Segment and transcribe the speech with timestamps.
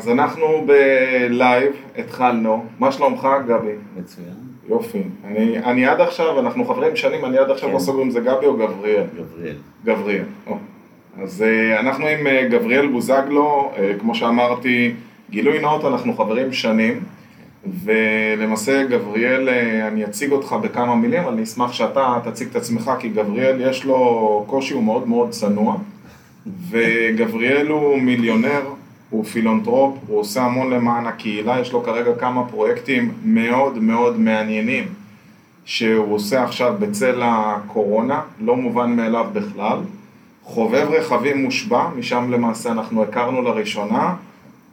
[0.00, 2.64] אז אנחנו בלייב, התחלנו.
[2.78, 3.72] מה שלומך, גבי?
[3.96, 4.34] מצוין.
[4.68, 5.02] יופי.
[5.24, 7.74] אני, אני עד עכשיו, אנחנו חברים שנים, אני עד עכשיו כן.
[7.74, 9.04] לא סוגר אם זה גבי או גבריאל.
[9.16, 9.56] גבריאל.
[9.84, 10.24] גבריאל.
[10.46, 10.56] או.
[11.22, 14.94] אז אה, אנחנו עם אה, גבריאל בוזגלו, אה, כמו שאמרתי,
[15.30, 17.00] גילוי נאות, אנחנו חברים שנים.
[17.84, 19.48] ולמעשה גבריאל,
[19.88, 23.84] אני אציג אותך בכמה מילים, אבל אני אשמח שאתה תציג את עצמך, כי גבריאל יש
[23.84, 25.76] לו קושי, הוא מאוד מאוד צנוע,
[26.70, 28.62] וגבריאל הוא מיליונר,
[29.10, 34.84] הוא פילנטרופ, הוא עושה המון למען הקהילה, יש לו כרגע כמה פרויקטים מאוד מאוד מעניינים
[35.64, 39.78] שהוא עושה עכשיו בצל הקורונה, לא מובן מאליו בכלל.
[40.42, 44.14] חובב רכבים מושבע, משם למעשה אנחנו הכרנו לראשונה,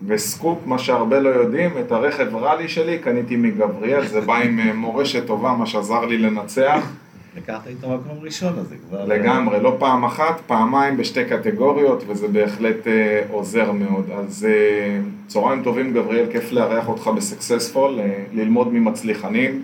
[0.08, 4.74] וסקופ, מה שהרבה לא יודעים, את הרכב ראלי שלי קניתי מגבריאל, זה בא עם אה,
[4.74, 6.92] מורשת טובה, מה שעזר לי לנצח.
[7.38, 9.06] לקחת איתו מקום ראשון, אז זה כבר...
[9.06, 14.10] לגמרי, לא פעם אחת, פעמיים בשתי קטגוריות, וזה בהחלט אה, עוזר מאוד.
[14.12, 19.64] אז אה, צהריים טובים, גבריאל, כיף לארח אותך בסקסספול, אה, ללמוד ממצליחנים.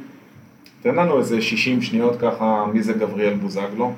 [0.82, 3.94] תן לנו איזה 60 שניות ככה, מי זה גבריאל בוזגלו?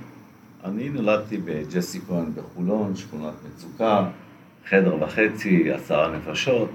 [0.66, 4.06] אני נולדתי בג'סי כהן בחולון, שכונת מצוקה,
[4.70, 6.70] חדר וחצי, עשרה נפשות,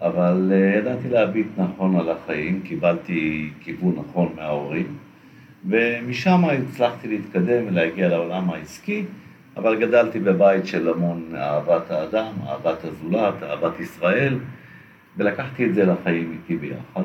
[0.00, 4.96] אבל אה, ידעתי להביט נכון על החיים, קיבלתי כיוון נכון מההורים,
[5.68, 9.04] ומשם הצלחתי להתקדם ולהגיע לעולם העסקי,
[9.56, 14.38] אבל גדלתי בבית של המון אהבת האדם, אהבת הזולת, אהבת ישראל,
[15.16, 17.02] ולקחתי את זה לחיים איתי ביחד.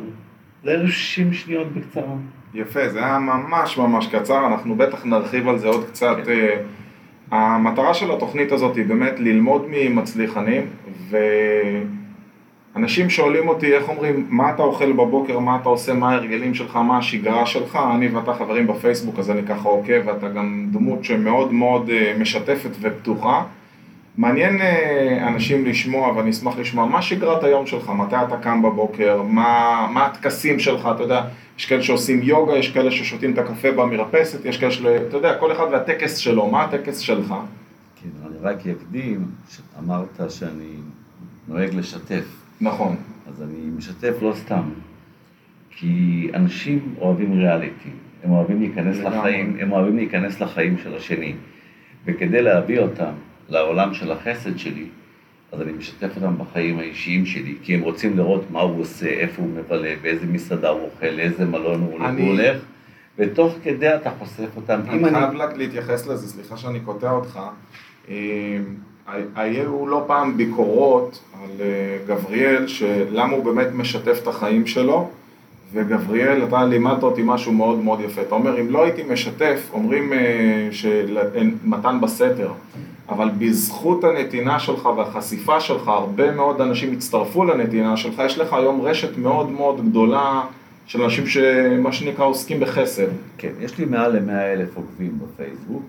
[0.63, 2.15] זה אלו 60 שניות בקצרה.
[2.53, 6.17] יפה, זה היה ממש ממש קצר, אנחנו בטח נרחיב על זה עוד קצת.
[6.27, 6.57] אה,
[7.31, 10.65] המטרה של התוכנית הזאת היא באמת ללמוד ממצליחנים,
[12.77, 16.75] ואנשים שואלים אותי, איך אומרים, מה אתה אוכל בבוקר, מה אתה עושה, מה ההרגלים שלך,
[16.75, 21.53] מה השגרה שלך, אני ואתה חברים בפייסבוק, אז אני ככה עוקב, ואתה גם דמות שמאוד
[21.53, 23.43] מאוד אה, משתפת ופתוחה.
[24.17, 29.21] מעניין אה, אנשים לשמוע, ואני אשמח לשמוע, מה שגרת היום שלך, מתי אתה קם בבוקר,
[29.21, 31.21] מה, מה הטקסים שלך, אתה יודע,
[31.59, 34.87] יש כאלה שעושים יוגה, יש כאלה ששותים את הקפה במרפסת, יש כאלה של...
[35.07, 37.33] אתה יודע, כל אחד והטקס שלו, מה הטקס שלך?
[38.01, 39.25] כן, אני רק אקדים,
[39.79, 40.73] אמרת שאני
[41.47, 42.95] נוהג לשתף, נכון,
[43.27, 44.63] אז אני משתף לא סתם,
[45.69, 47.89] כי אנשים אוהבים ריאליטי,
[48.23, 48.97] הם אוהבים להיכנס.
[48.97, 51.33] לחיים, הם אוהבים להיכנס לחיים של השני,
[52.05, 53.11] וכדי להביא אותם
[53.49, 54.85] לעולם של החסד שלי,
[55.51, 59.41] אז אני משתף אותם בחיים האישיים שלי, כי הם רוצים לראות מה הוא עושה, איפה
[59.41, 62.57] הוא מבלה, באיזה מסעדה הוא אוכל, לאיזה מלון הוא אני- הולך,
[63.17, 64.79] ותוך כדי אתה חושף אותם.
[64.89, 67.39] אני חייב לה- להתייחס לזה, סליחה שאני קוטע אותך.
[69.35, 75.09] היו לא פעם ביקורות על אה, גבריאל, שלמה הוא באמת משתף את החיים שלו,
[75.73, 78.21] וגבריאל, אתה לימדת אותי משהו מאוד מאוד יפה.
[78.21, 82.51] אתה אומר, אם לא הייתי משתף, אומרים אה, שמתן בסתר,
[83.09, 88.81] אבל בזכות הנתינה שלך והחשיפה שלך, הרבה מאוד אנשים הצטרפו לנתינה שלך, יש לך היום
[88.81, 90.41] רשת מאוד מאוד גדולה
[90.85, 93.07] של אנשים שמה שנקרא עוסקים בחסד.
[93.37, 95.83] כן, יש לי מעל ל-100 אלף עוקבים בפייסבוק,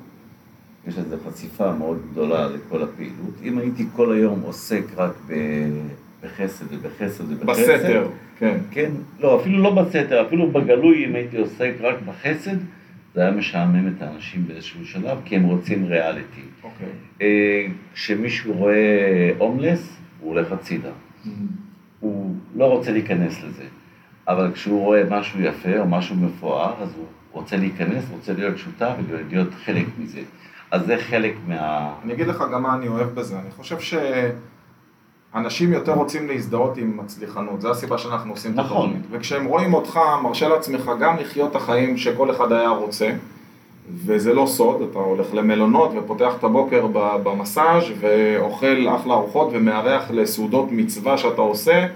[0.89, 3.35] יש לזה חשיפה מאוד גדולה לכל הפעילות.
[3.43, 5.35] אם הייתי כל היום עוסק רק ב...
[6.23, 8.59] בחסד ובחסד ובחסד, בסתר, כן.
[8.71, 8.91] כן,
[9.21, 12.57] לא, אפילו לא בסתר, אפילו בגלוי, אם הייתי עוסק רק בחסד,
[13.15, 16.41] זה היה משעמם את האנשים באיזשהו שלב, כי הם רוצים ריאליטי.
[16.63, 16.87] אוקיי.
[17.23, 20.91] אה, כשמישהו רואה הומלס, הוא הולך הצידה.
[22.01, 23.65] הוא לא רוצה להיכנס לזה.
[24.29, 28.93] אבל כשהוא רואה משהו יפה או משהו מפואר, אז הוא רוצה להיכנס, רוצה להיות שותף
[29.09, 30.21] ולהיות חלק מזה.
[30.71, 31.93] אז זה חלק מה...
[32.05, 33.77] אני אגיד לך גם מה אני אוהב בזה, אני חושב
[35.35, 38.91] שאנשים יותר רוצים להזדהות עם מצליחנות, זו הסיבה שאנחנו עושים את נכון.
[38.91, 39.07] התוכנית.
[39.11, 43.11] וכשהם רואים אותך, מרשה לעצמך גם לחיות את החיים שכל אחד היה רוצה,
[43.95, 50.69] וזה לא סוד, אתה הולך למלונות ופותח את הבוקר במסאז' ואוכל אחלה ארוחות ומארח לסעודות
[50.73, 51.87] מצווה שאתה עושה,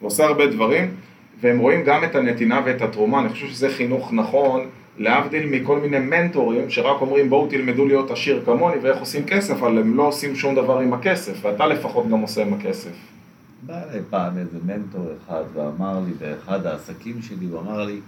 [0.00, 0.94] ועושה הרבה דברים,
[1.40, 4.60] והם רואים גם את הנתינה ואת התרומה, אני חושב שזה חינוך נכון,
[4.98, 9.78] להבדיל מכל מיני מנטורים שרק אומרים בואו תלמדו להיות עשיר כמוני ואיך עושים כסף, אבל
[9.78, 12.92] הם לא עושים שום דבר עם הכסף, ואתה לפחות גם עושה עם הכסף.
[13.66, 18.00] בא אליי פעם איזה מנטור אחד ואמר לי, באחד העסקים שלי, הוא אמר לי,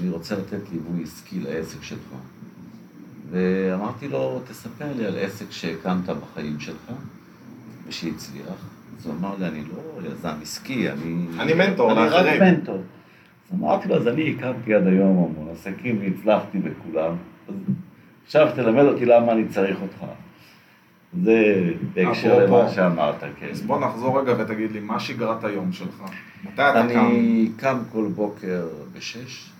[0.00, 2.14] אני רוצה לתת ליווי עסקי לעסק שלך.
[3.30, 6.92] ואמרתי לו, תספר לי על עסק שהקמת בחיים שלך
[7.88, 8.66] ושהצליח.
[8.98, 11.26] אז הוא אמר לי, אני לא יזם עסקי, אני...
[11.38, 12.82] אני מנטור אני לאחרים." רק מנטור.
[13.54, 17.16] אמרתי לו, אז אני הקמתי עד היום המון עסקים והצלחתי בכולם.
[17.48, 17.54] אז
[18.24, 20.04] עכשיו תלמד אותי למה אני צריך אותך.
[21.22, 22.46] זה בהקשר.
[22.46, 23.46] למה שאמרת, כן.
[23.50, 26.02] אז בוא נחזור רגע ותגיד לי, מה שגרת היום שלך?
[26.44, 27.06] מתי אתה קם?
[27.06, 29.50] אני קם כל בוקר בשש,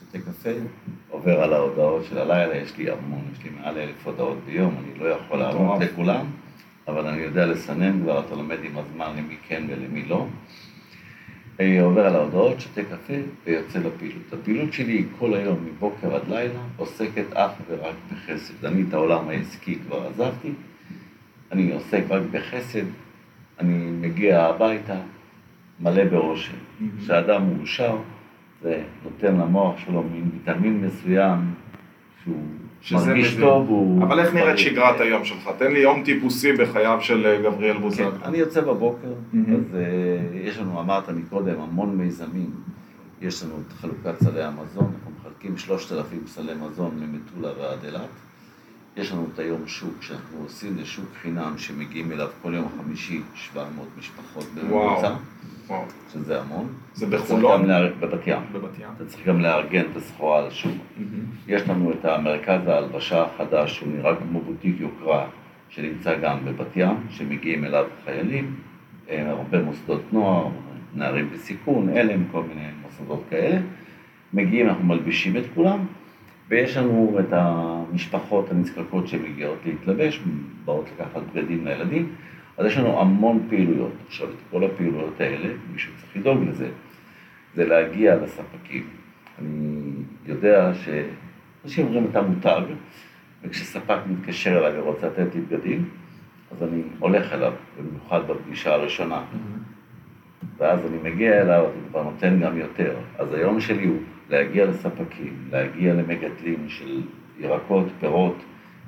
[0.00, 0.50] שותה קפה,
[1.10, 4.98] עובר על ההודעות של הלילה, יש לי המון, יש לי מעל אלף הודעות ביום, אני
[4.98, 5.80] לא יכול לענות.
[5.80, 6.26] לכולם,
[6.88, 10.26] אבל אני יודע לסנן כבר, אתה לומד עם הזמן למי כן ולמי לא.
[11.80, 13.12] עובר על ההודעות, שותה קפה
[13.46, 14.32] ויוצא לפעילות.
[14.32, 18.64] הפעילות שלי היא כל היום, מבוקר עד לילה, עוסקת אך ורק בחסד.
[18.64, 20.52] אני את העולם העסקי כבר עזבתי,
[21.52, 22.84] אני עוסק רק בחסד,
[23.58, 25.00] אני מגיע הביתה
[25.80, 26.56] מלא באושר.
[26.98, 27.96] כשאדם מאושר,
[28.62, 31.54] זה נותן למוח שלו מין ויטמין מסוים
[32.22, 32.42] שהוא
[32.92, 33.40] מרגיש מבין.
[33.40, 33.68] טוב.
[33.68, 34.02] הוא...
[34.02, 35.50] אבל איך נראית שגרת היום שלך?
[35.58, 38.10] תן לי יום טיפוסי בחייו של אה, גבריאל כן, בוזגלו.
[38.24, 39.08] אני יוצא בבוקר.
[39.32, 39.38] אז
[39.72, 42.50] uh, יש לנו, אמרת מקודם, המון מיזמים.
[43.20, 48.08] יש לנו את חלוקת סלי המזון, אנחנו מחלקים 3,000 סלי מזון ממטולה ועד אילת.
[48.96, 53.20] יש לנו את היום שוק שאנחנו עושים, זה שוק חינם שמגיעים אליו כל יום חמישי
[53.34, 55.14] 700 משפחות בממוצע,
[55.66, 55.82] וואו.
[56.12, 56.68] שזה המון.
[56.94, 57.66] זה בחולון?
[57.66, 58.38] לארג- בבת ים.
[58.52, 58.88] בבת ים.
[58.96, 60.72] אתה צריך גם לארגן את הסחורה על השוק.
[61.48, 65.26] יש לנו את המרכז ההלבשה החדש, שהוא נראה כמו בוטיק יוקרה,
[65.68, 68.54] שנמצא גם בבת ים, שמגיעים אליו חיילים,
[69.10, 70.48] אה, הרבה מוסדות נוער,
[70.94, 73.60] נערים בסיכון, אלם, כל מיני מוסדות כאלה.
[74.34, 75.78] מגיעים, אנחנו מלבישים את כולם,
[76.50, 80.20] ויש לנו את המשפחות הנזקקות שמגיעות להתלבש,
[80.64, 82.12] באות לקחת בגדים לילדים,
[82.58, 83.92] אז יש לנו המון פעילויות.
[84.06, 86.68] עכשיו, את כל הפעילויות האלה, מישהו צריך לדאוג לזה,
[87.54, 88.86] זה להגיע לספקים.
[89.38, 89.92] אני
[90.26, 92.62] יודע שאנשים אומרים אתה מותג,
[93.42, 95.88] וכשספק מתקשר אליי ורוצה לתת לי בגדים,
[96.50, 99.22] אז אני הולך אליו, במיוחד בפגישה הראשונה.
[100.58, 102.94] ואז אני מגיע אליו, אז הוא כבר נותן גם יותר.
[103.18, 103.98] אז היום שלי הוא
[104.30, 107.00] להגיע לספקים, להגיע למגדלים של
[107.40, 108.36] ירקות, פירות,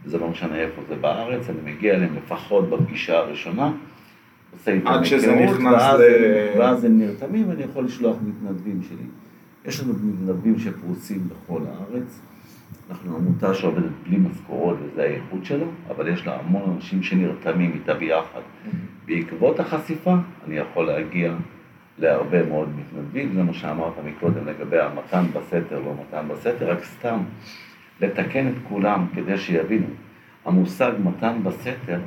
[0.04, 3.72] וזה לא משנה איפה זה בארץ, אני מגיע אליהם לפחות בפגישה הראשונה,
[4.52, 8.80] עושה איתם עד שזה נכנס ואז, ל- הם- ואז הם נרתמים ואני יכול לשלוח מתנדבים
[8.82, 9.06] שלי.
[9.64, 12.20] יש לנו מתנדבים שפרוסים בכל הארץ.
[12.90, 17.94] אנחנו עמותה שעובדת בלי משכורות וזה הייחוד שלה, אבל יש לה המון אנשים שנרתמים איתה
[17.94, 18.40] ביחד.
[19.06, 20.14] בעקבות החשיפה
[20.46, 21.34] אני יכול להגיע
[21.98, 27.18] להרבה מאוד מתנדבים, זה מה שאמרת מקודם לגבי המתן בסתר, לא מתן בסתר, רק סתם
[28.00, 29.86] לתקן את כולם כדי שיבינו.
[30.44, 32.00] המושג מתן בסתר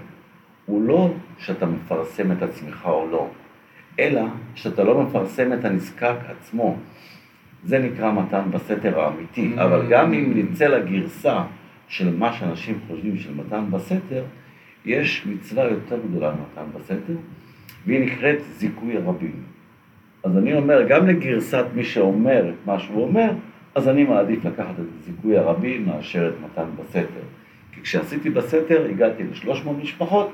[0.66, 3.28] הוא לא שאתה מפרסם את עצמך או לא,
[4.00, 4.22] אלא
[4.56, 6.78] שאתה לא מפרסם את הנזקק עצמו.
[7.64, 9.62] זה נקרא מתן בסתר האמיתי, Mm.
[9.62, 11.44] אבל גם אם נצא לגרסה
[11.88, 14.24] של מה שאנשים חושבים של מתן בסתר,
[14.86, 17.14] יש מצווה יותר גדולה ממתן בסתר,
[17.86, 19.55] והיא נקראת זיכוי הרבים.
[20.26, 23.30] אז אני אומר, גם לגרסת מי שאומר את מה שהוא אומר,
[23.76, 27.26] אז אני מעדיף לקחת את זיכוי הרבים מאשר את מתן בסתר.
[27.72, 30.34] כי כשעשיתי בסתר הגעתי ל-300 משפחות,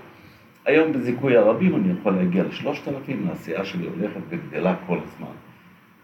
[0.66, 5.34] היום בזיכוי הרבים אני יכול להגיע ל-3,000, העשייה שלי הולכת וגדלה כל הזמן.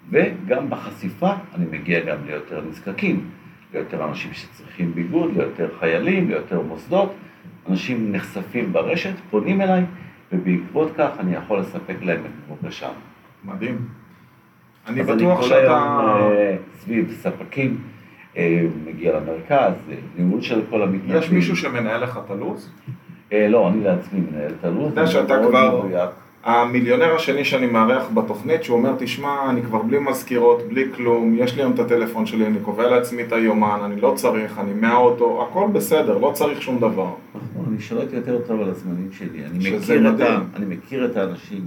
[0.09, 3.29] וגם בחשיפה אני מגיע גם ליותר נזקקים,
[3.73, 7.13] ליותר אנשים שצריכים ביגוד, ליותר חיילים, ליותר מוסדות.
[7.69, 9.83] אנשים נחשפים ברשת, פונים אליי,
[10.31, 12.93] ובעקבות כך אני יכול לספק להם את מבוקשם.
[13.45, 13.77] מדהים.
[14.87, 15.57] אני אז בטוח כל שאתה...
[15.57, 17.77] היום אה, סביב ספקים,
[18.37, 21.17] אה, מגיע למרכז, אה, ניהול של כל המתנדבים.
[21.17, 22.71] יש מישהו שמנהל לך את הלו"ז?
[23.31, 24.91] לא, אני לעצמי מנהל את הלו"ז.
[24.91, 25.87] אתה יודע שאתה כבר-.
[26.43, 31.55] המיליונר השני שאני מארח בתוכנית, שהוא אומר, תשמע, אני כבר בלי מזכירות, בלי כלום, יש
[31.55, 35.47] לי היום את הטלפון שלי, אני קובע לעצמי את היומן, אני לא צריך, אני מהאוטו,
[35.49, 37.13] הכל בסדר, לא צריך שום דבר.
[37.35, 39.45] נכון, אני שולט יותר טוב על הזמנים שלי.
[39.45, 40.21] אני מכיר, את
[40.55, 41.61] אני מכיר את האנשים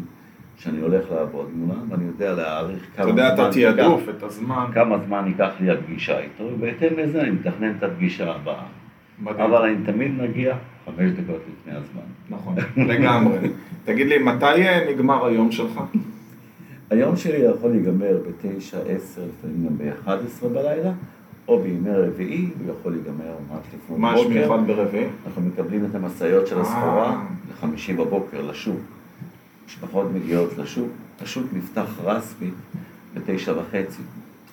[0.63, 4.65] שאני הולך לעבוד מולם, ואני יודע להעריך כמה אתה יודע את זמן התעדוף, את הזמן.
[4.75, 8.63] כמה זמן ייקח לי הפגישה איתו, ובהתאם לזה אני מתכנן את הפגישה הבאה.
[9.19, 9.41] מדהים.
[9.41, 12.03] אבל אני תמיד מגיע חמש דקות לפני הזמן.
[12.31, 13.39] נכון, לגמרי.
[13.85, 15.81] תגיד לי, מתי אה, נגמר היום שלך?
[16.91, 20.93] היום שלי יכול להיגמר בתשע, עשר, לפעמים גם ב-11 בלילה,
[21.49, 24.27] או בימי רביעי, הוא יכול להיגמר ממש לפנות מה יש.
[24.27, 25.07] מיוחד ברביעי?
[25.27, 26.63] אנחנו מקבלים את המשאיות של אה.
[26.63, 29.00] הסחורה לחמישי בבוקר לשוק.
[29.71, 30.89] משפחות מגיעות לשוק,
[31.21, 32.51] השוק נפתח רסמי
[33.15, 34.03] בתשע וחצי.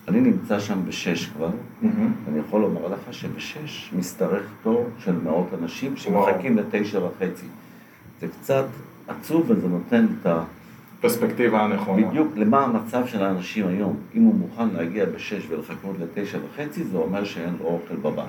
[0.07, 1.49] אני נמצא שם בשש כבר,
[1.81, 2.11] מהמם.
[2.27, 7.45] אני יכול לומר לך שבשש משתרך תור של מאות אנשים שמחכים לתשע וחצי.
[8.21, 8.65] זה קצת
[9.07, 10.43] עצוב וזה נותן את ה...
[11.01, 12.07] פרספקטיבה הנכונה.
[12.07, 13.95] בדיוק למה המצב של האנשים היום.
[14.15, 18.25] אם הוא מוכן להגיע בשש ולחכות לתשע וחצי, זה אומר שאין לו אוכל בבית.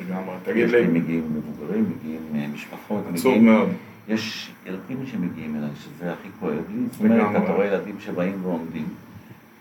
[0.00, 0.34] לגמרי.
[0.44, 3.46] תגיד לי מגיעים מבוגרים, מגיעים אה, משפחות, עצוב מגיעים...
[3.46, 3.68] מאוד.
[4.08, 6.86] יש ילדים שמגיעים אליי, שזה הכי כואב לי.
[6.90, 7.42] זאת אומרת.
[7.44, 8.86] אתה רואה ילדים שבאים ועומדים.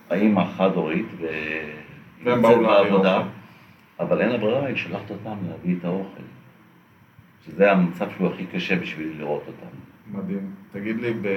[0.10, 1.06] האמא חד-הורית.
[2.24, 3.08] והם באו אוכל.
[4.00, 6.22] אבל אין לה ברירה, היא שולחת אותם להביא את האוכל.
[7.46, 10.18] שזה המצב שהוא הכי קשה בשביל לראות אותם.
[10.20, 10.52] מדהים.
[10.72, 11.28] תגיד לי, ב...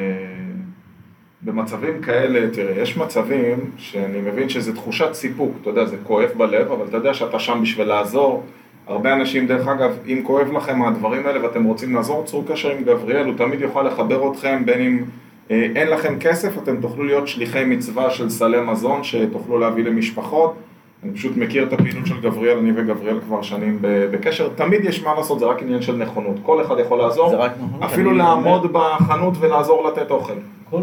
[1.43, 6.73] במצבים כאלה, תראה, יש מצבים שאני מבין שזה תחושת סיפוק, אתה יודע, זה כואב בלב,
[6.73, 8.47] אבל אתה יודע שאתה שם בשביל לעזור,
[8.91, 12.85] הרבה אנשים, דרך אגב, אם כואב לכם מהדברים האלה ואתם רוצים לעזור, צרו קשר עם
[12.85, 15.05] גבריאל, הוא תמיד יוכל לחבר אתכם, בין אם
[15.51, 20.55] אה, אין לכם כסף, אתם תוכלו להיות שליחי מצווה של סלי מזון שתוכלו להביא למשפחות.
[21.03, 25.15] אני פשוט מכיר את הפעילות של גבריאל, אני וגבריאל כבר שנים בקשר, תמיד יש מה
[25.15, 28.65] לעשות, זה רק עניין של נכונות, כל אחד יכול לעזור, זה רק נכונות, אפילו לעמוד
[28.65, 30.33] אומר- בחנות ולעזור לתת אוכל.
[30.71, 30.83] כל,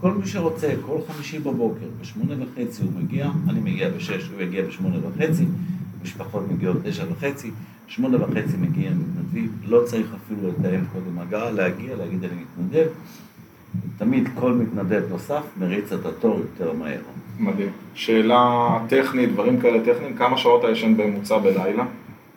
[0.00, 4.62] כל מי שרוצה, כל חמישי בבוקר, בשמונה וחצי הוא מגיע, אני מגיע בשש, הוא יגיע
[4.62, 5.44] בשמונה וחצי,
[6.02, 7.50] משפחות מגיעות תשע וחצי,
[7.86, 12.86] שמונה וחצי מגיע מתנדבים, לא צריך אפילו לתאם קודם הגעה, להגיע, להגיד אני מתנדב.
[13.98, 17.00] תמיד כל מתנדב נוסף מריץ את התור יותר מהר.
[17.38, 17.68] מדהים.
[17.94, 21.84] שאלה טכנית, דברים כאלה טכניים, כמה שעות אתה ישן בממוצע בלילה?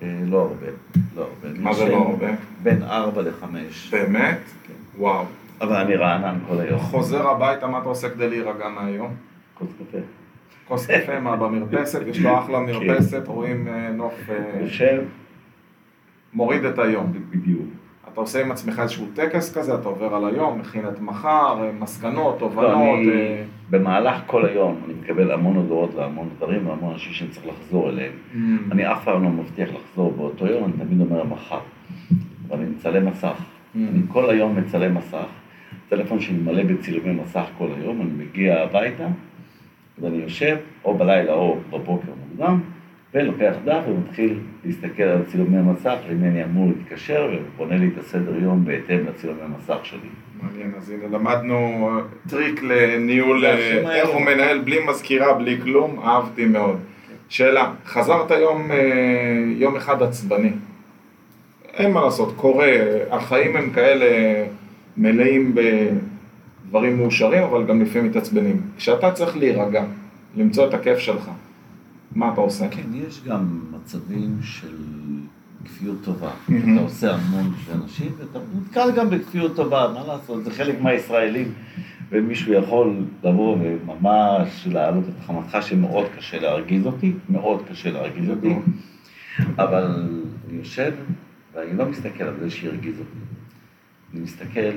[0.02, 0.68] אה, לא הרבה,
[1.16, 1.60] לא הרבה.
[1.60, 2.28] מה זה לא הרבה?
[2.64, 3.90] בין ארבע לחמש.
[3.92, 4.40] באמת?
[4.68, 4.74] כן.
[4.98, 5.26] וואו.
[5.62, 6.80] אבל אני רענן כל היום.
[6.80, 9.14] חוזר הביתה, מה אתה עושה כדי להירגע מהיום?
[9.54, 9.98] כוס קפה.
[10.68, 15.02] כוס קפה, מה במרפסת, יש לו אחלה מרפסת, רואים אה, נוף, אה, יושב,
[16.34, 17.14] מוריד את היום.
[17.30, 17.66] בדיוק.
[18.14, 21.72] אתה עושה עם עצמך איזשהו טקס כזה, אתה עובר על היום, מכין את מחר, אה,
[21.80, 23.00] מסקנות, לא, תובנות.
[23.70, 28.12] במהלך כל היום אני מקבל המון הודעות והמון דברים והמון אנשים שאני צריך לחזור אליהם.
[28.72, 31.60] אני אף פעם לא מבטיח לחזור באותו יום, אני תמיד אומר מחר.
[32.50, 33.28] אבל אני מצלם מסך.
[33.28, 33.78] Mm.
[33.78, 35.28] אני כל היום מצלם מסך.
[35.88, 39.08] הטלפון שלי מלא בצילומי מסך כל היום, אני מגיע הביתה,
[40.02, 42.60] ואני יושב, או בלילה או בבוקר מוקדם,
[43.14, 48.36] ולוקח דף ומתחיל להסתכל על צילומי המסך, למי אני אמור להתקשר, ובונה לי את הסדר
[48.42, 50.00] יום בהתאם לצילומי המסך שלי.
[50.42, 53.96] מעניין, אז הנה למדנו אה, טריק לניהול, אה.
[53.96, 56.80] איך הוא מנהל בלי מזכירה, בלי כלום, אהבתי מאוד.
[57.30, 58.78] שאלה, חזרת יום, אה,
[59.58, 60.52] יום אחד עצבני,
[61.74, 62.72] אין מה לעשות, קורה,
[63.12, 64.06] החיים הם כאלה
[64.98, 65.56] מלאים
[66.72, 68.62] בדברים מאושרים, אבל גם לפעמים מתעצבנים.
[68.78, 69.86] כשאתה צריך להירגע,
[70.36, 71.30] למצוא את הכיף שלך,
[72.16, 72.70] מה אתה עושה?
[72.70, 74.76] כן, יש גם מצבים של
[75.66, 76.32] כפיות טובה.
[76.48, 76.74] מהמם.
[76.74, 81.54] אתה עושה המון בשביל אנשים, ואתה נתקל גם בכפיות טובה, מה לעשות, זה חלק מהישראלים.
[82.12, 88.50] ומישהו יכול לבוא וממש להעלות את חמתך שמאוד קשה להרגיז אותי, מאוד קשה להרגיז אותי,
[88.50, 88.62] גדול.
[89.60, 89.84] אבל
[90.50, 90.92] אני יושב
[91.54, 93.20] ואני לא מסתכל על זה שהרגיז אותי.
[94.14, 94.72] אני מסתכל,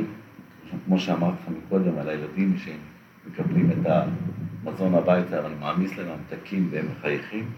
[0.87, 3.87] כמו שאמרתי לך מקודם, על הילדים שמקבלים את
[4.65, 7.51] המזון הביתה, ואני מעמיס להם ממתקים והם מחייכים.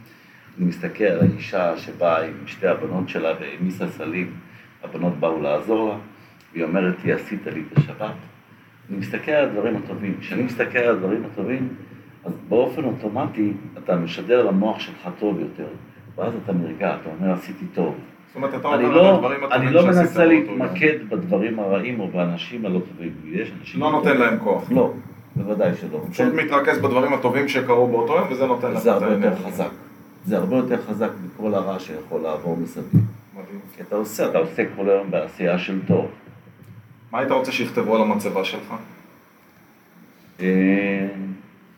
[0.59, 4.35] אני מסתכל על האישה שבאה עם שתי הבנות שלה והעמיסה סלים,
[4.85, 5.97] הבנות באו לעזור לה,
[6.53, 8.15] והיא אומרת לי, עשית לי את השבת.
[8.91, 10.17] אני מסתכל על הדברים הטובים.
[10.21, 11.69] כשאני מסתכל על הדברים הטובים,
[12.25, 15.69] אז באופן אוטומטי אתה משדר למוח שלך טוב יותר,
[16.17, 17.99] ואז אתה נרגע, אתה אומר, עשיתי טוב.
[18.37, 20.63] אומרת, אתה אני אומר על לא, הדברים אני הטובים לא שעשית מנסה באותו יום.
[20.63, 23.13] להתמקד בדברים הרעים או באנשים הלא טובים.
[23.25, 23.81] יש אנשים...
[23.81, 24.71] לא נותן להם כוח.
[24.71, 24.93] לא,
[25.37, 26.01] בוודאי שלא.
[26.11, 29.37] פשוט מתרכז בדברים הטובים שקרו באותו יום, וזה נותן לך זה הרבה יותר.
[29.37, 29.69] חזק.
[30.25, 33.03] זה הרבה יותר חזק מכל הרע שיכול לעבור מסביב.
[33.77, 36.07] כי אתה עושה, אתה עושה כל היום בעשייה של טוב.
[37.13, 38.75] מה היית רוצה שיכתבו על המצבה שלך?
[40.41, 41.09] אה,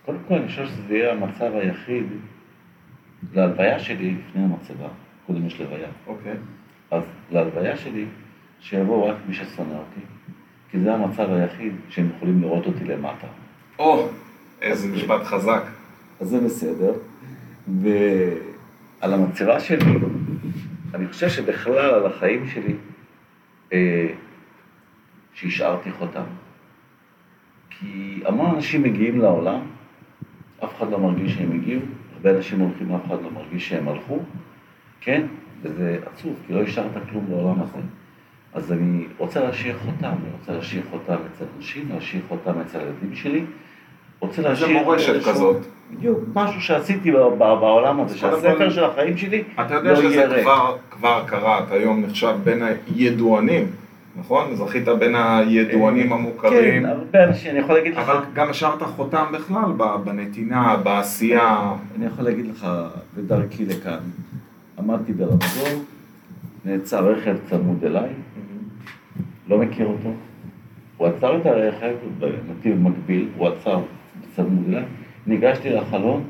[0.07, 2.05] קודם כל, אני חושב שזה יהיה המצב היחיד
[3.35, 4.89] להלוויה שלי לפני המצבה.
[5.29, 5.89] קודם יש לוויה.
[6.07, 6.35] אוקיי.
[6.91, 8.05] אז להלוויה שלי,
[8.61, 10.01] שיבוא רק מי ששונא אותי,
[10.71, 13.27] כי זה המצב היחיד שהם יכולים לראות אותי למטה.
[13.79, 14.09] או,
[14.63, 15.63] איזה משפט חזק.
[16.21, 16.93] אז זה בסדר.
[17.83, 19.93] ועל המצבה שלי,
[20.95, 22.75] אני חושב שבכלל על החיים שלי,
[23.73, 24.09] אה,
[25.35, 26.25] שהשארתי חותם.
[27.71, 29.61] כי המון אנשים מגיעים לעולם,
[30.65, 31.83] אף אחד לא מרגיש שהם הגיעו,
[32.17, 34.19] הרבה אנשים הולכים, אף אחד לא מרגיש שהם הלכו,
[35.01, 35.23] כן?
[35.63, 37.79] וזה עצוב, כי לא השארת כלום לעולם הזה.
[38.55, 43.15] אז אני רוצה להשאיר חותם, אני רוצה להשאיר חותם אצל אנשים, להשאיר חותם אצל הילדים
[43.15, 43.45] שלי.
[44.21, 44.79] רוצה איזה להשאיר...
[44.83, 45.57] מורשת איזשהו- כזאת.
[45.93, 50.43] בדיוק, משהו שעשיתי בעולם הזה, שהספר של החיים שלי אתה יודע לא שזה יהיה ריק.
[50.43, 52.63] כבר, כבר קרה, אתה היום נחשב בין
[52.97, 53.67] הידוענים,
[54.17, 54.55] נכון?
[54.55, 59.25] זכית בין הידוענים המוכרים, כן, הרבה אנשים, אני יכול להגיד לך, אבל גם השארת חותם
[59.33, 59.73] בכלל
[60.05, 61.73] בנתינה, בעשייה.
[61.97, 62.67] אני יכול להגיד לך,
[63.17, 63.99] בדרכי לכאן,
[64.79, 65.69] עמדתי ברמזור,
[66.65, 68.11] נעצר רכב צמוד אליי,
[69.49, 70.11] לא מכיר אותו,
[70.97, 73.81] הוא עצר את הרכב בנתיב מקביל, הוא עצר
[74.37, 74.85] צמוד אליי,
[75.27, 76.25] ניגשתי לחלון,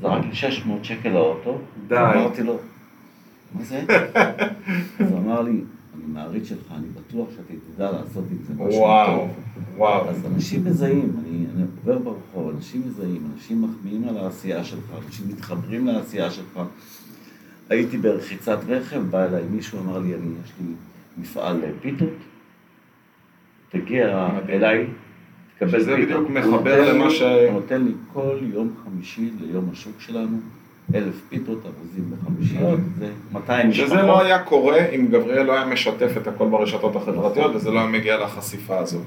[0.00, 1.58] זרק לי 600 שקל לאוטו.
[1.92, 2.58] אמרתי לו,
[3.54, 3.84] מה זה?
[5.00, 8.80] אז הוא אמר לי, אני מעריץ שלך, אני בטוח שאתה תדע לעשות עם זה משהו
[8.80, 9.30] וואו, טוב.
[9.76, 10.08] וואו.
[10.08, 15.28] אז אנשים מזהים, אני, אני עובר ברחוב, אנשים מזהים, אנשים מחמיאים על העשייה שלך, אנשים
[15.28, 16.60] מתחברים לעשייה שלך.
[17.70, 20.66] הייתי ברחיצת רכב, בא אליי מישהו, אמר לי, אני, יש לי
[21.18, 22.08] מפעל פיתות,
[23.70, 24.28] תגיע.
[24.48, 24.86] אליי,
[25.56, 26.04] תקבל שזה פיתות.
[26.28, 30.38] בדיוק הוא מחבר למה ש- הוא נותן לי כל יום חמישי ליום השוק שלנו
[30.94, 33.88] אלף פיתות, ארוזים בחמישיות, זה 200 משפחות.
[33.88, 37.78] שזה לא היה קורה אם גבריאל לא היה משתף את הכל ברשתות החברתיות וזה לא
[37.78, 39.06] היה מגיע לחשיפה הזאת.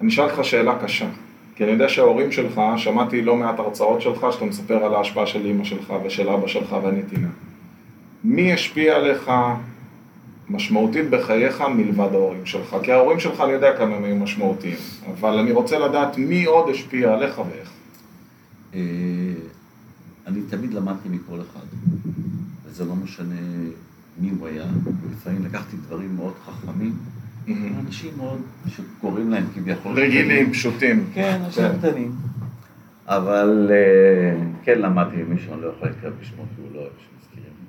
[0.00, 1.08] אני אשאל אותך שאלה קשה,
[1.54, 5.44] כי אני יודע שההורים שלך, שמעתי לא מעט הרצאות שלך שאתה מספר על ההשפעה של
[5.44, 7.28] אימא שלך ושל אבא שלך והנתינה.
[8.24, 9.30] מי השפיע עליך
[10.48, 12.76] משמעותית בחייך מלבד ההורים שלך?
[12.82, 14.76] כי ההורים שלך אני יודע כמה הם היו משמעותיים,
[15.12, 17.70] אבל אני רוצה לדעת מי עוד השפיע עליך ואיך.
[18.74, 18.80] אה,
[20.26, 21.66] אני תמיד למדתי מכל אחד,
[22.64, 23.40] וזה לא משנה
[24.18, 24.64] מי הוא היה,
[25.02, 26.92] ולפעמים לקחתי דברים מאוד חכמים,
[27.86, 29.92] אנשים מאוד, שקוראים להם כביכול...
[30.00, 31.04] רגילים, פשוטים.
[31.14, 32.14] כן, אנשים קטנים.
[33.06, 37.19] אבל אה, כן למדתי ממישהו, אני לא יכול לקרוא בשמו כי הוא לא אוהב שמזכירים.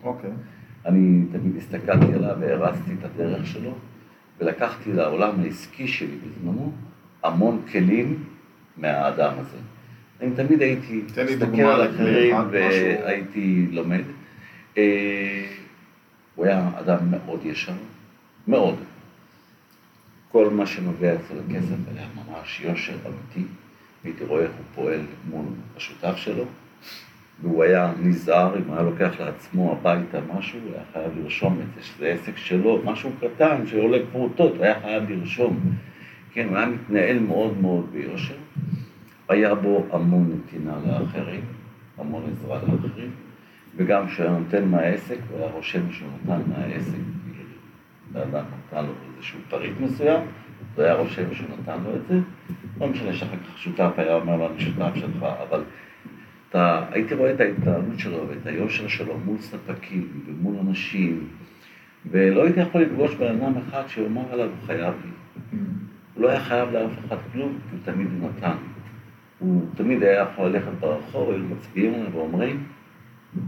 [0.04, 0.30] אוקיי.
[0.86, 3.74] אני תמיד הסתכלתי עליו והרצתי את הדרך שלו,
[4.40, 6.72] ולקחתי לעולם העסקי שלי בזמנו
[7.24, 8.24] המון כלים
[8.78, 9.58] מהאדם הזה.
[10.22, 12.36] אני תמיד הייתי מסתכל על אחרים.
[12.52, 14.04] והייתי לומד.
[14.78, 15.46] אה,
[16.36, 17.74] הוא היה אדם מאוד ישר,
[18.48, 18.76] מאוד.
[20.32, 23.50] כל מה שנוגע אצל הכסף היה ממש יושר אמיתי.
[24.04, 25.46] הייתי רואה איך הוא פועל מול
[25.78, 26.46] השותף שלו,
[27.42, 31.88] והוא היה נזהר אם היה לוקח לעצמו הביתה משהו, הוא היה חייב לרשום את זה,
[31.88, 35.60] שזה עסק שלו, משהו קטן שעולה פרוטות, הוא היה חייב לרשום.
[36.34, 38.36] כן, הוא היה מתנהל מאוד מאוד ביושר.
[39.30, 41.42] היה בו המון נתינה לאחרים,
[41.98, 43.10] המון עזרה לאחרים,
[43.76, 46.98] וגם כשהוא היה נותן מהעסק, הוא היה רושם שהוא נתן מהעסק.
[48.14, 50.22] לאדם נתן לו איזשהו פריט מסוים,
[50.76, 52.20] הוא היה רושם שהוא נתן לו את זה.
[52.80, 55.64] לא משנה שאחר כך שותף היה אומר אני שותף שלך, אבל
[56.52, 61.28] אתה, הייתי רואה את ההתנהלות שלו ואת היושר שלו מול ספקים ומול אנשים,
[62.12, 65.12] ולא הייתי יכול לפגוש בן אדם אחד שיאמר עליו, הוא חייב לי.
[66.14, 68.56] הוא לא היה חייב לאף אחד כלום, כי הוא תמיד נתן.
[69.40, 72.64] הוא תמיד היה יכול ללכת ברחוב, היו מצביעים עליו ואומרים,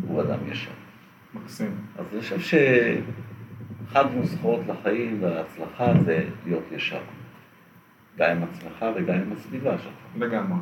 [0.07, 0.71] הוא אדם ישר.
[1.33, 1.71] מקסים.
[1.97, 7.01] אז אני חושב שאחת הנוסחאות לחיים וההצלחה זה להיות ישר.
[8.17, 9.93] גם עם עצמך וגם עם הסביבה שלך.
[10.17, 10.57] לגמרי.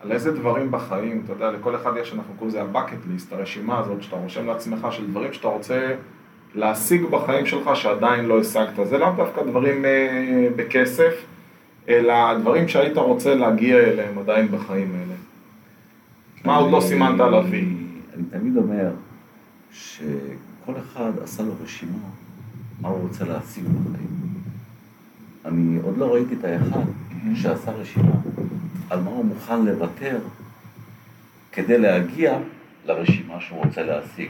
[0.00, 3.78] על איזה דברים בחיים, אתה יודע, לכל אחד יש, אנחנו קוראים לזה ה-bucket list, הרשימה
[3.78, 5.94] הזאת שאתה רושם לעצמך של דברים שאתה רוצה
[6.54, 8.86] להשיג בחיים שלך שעדיין לא השגת.
[8.88, 11.12] זה לאו דווקא דברים אה, בכסף,
[11.88, 15.14] אלא דברים שהיית רוצה להגיע אליהם עדיין בחיים האלה.
[16.44, 17.52] מה עוד לא סימנת על ה-V?
[18.14, 18.90] אני תמיד אומר
[19.72, 21.98] שכל אחד עשה לו רשימה
[22.80, 24.08] מה הוא רוצה להשיג בחיים.
[25.44, 26.80] אני עוד לא ראיתי את האחד
[27.34, 28.12] שעשה רשימה
[28.90, 30.18] על מה הוא מוכן לוותר
[31.52, 32.38] כדי להגיע
[32.86, 34.28] לרשימה שהוא רוצה להשיג.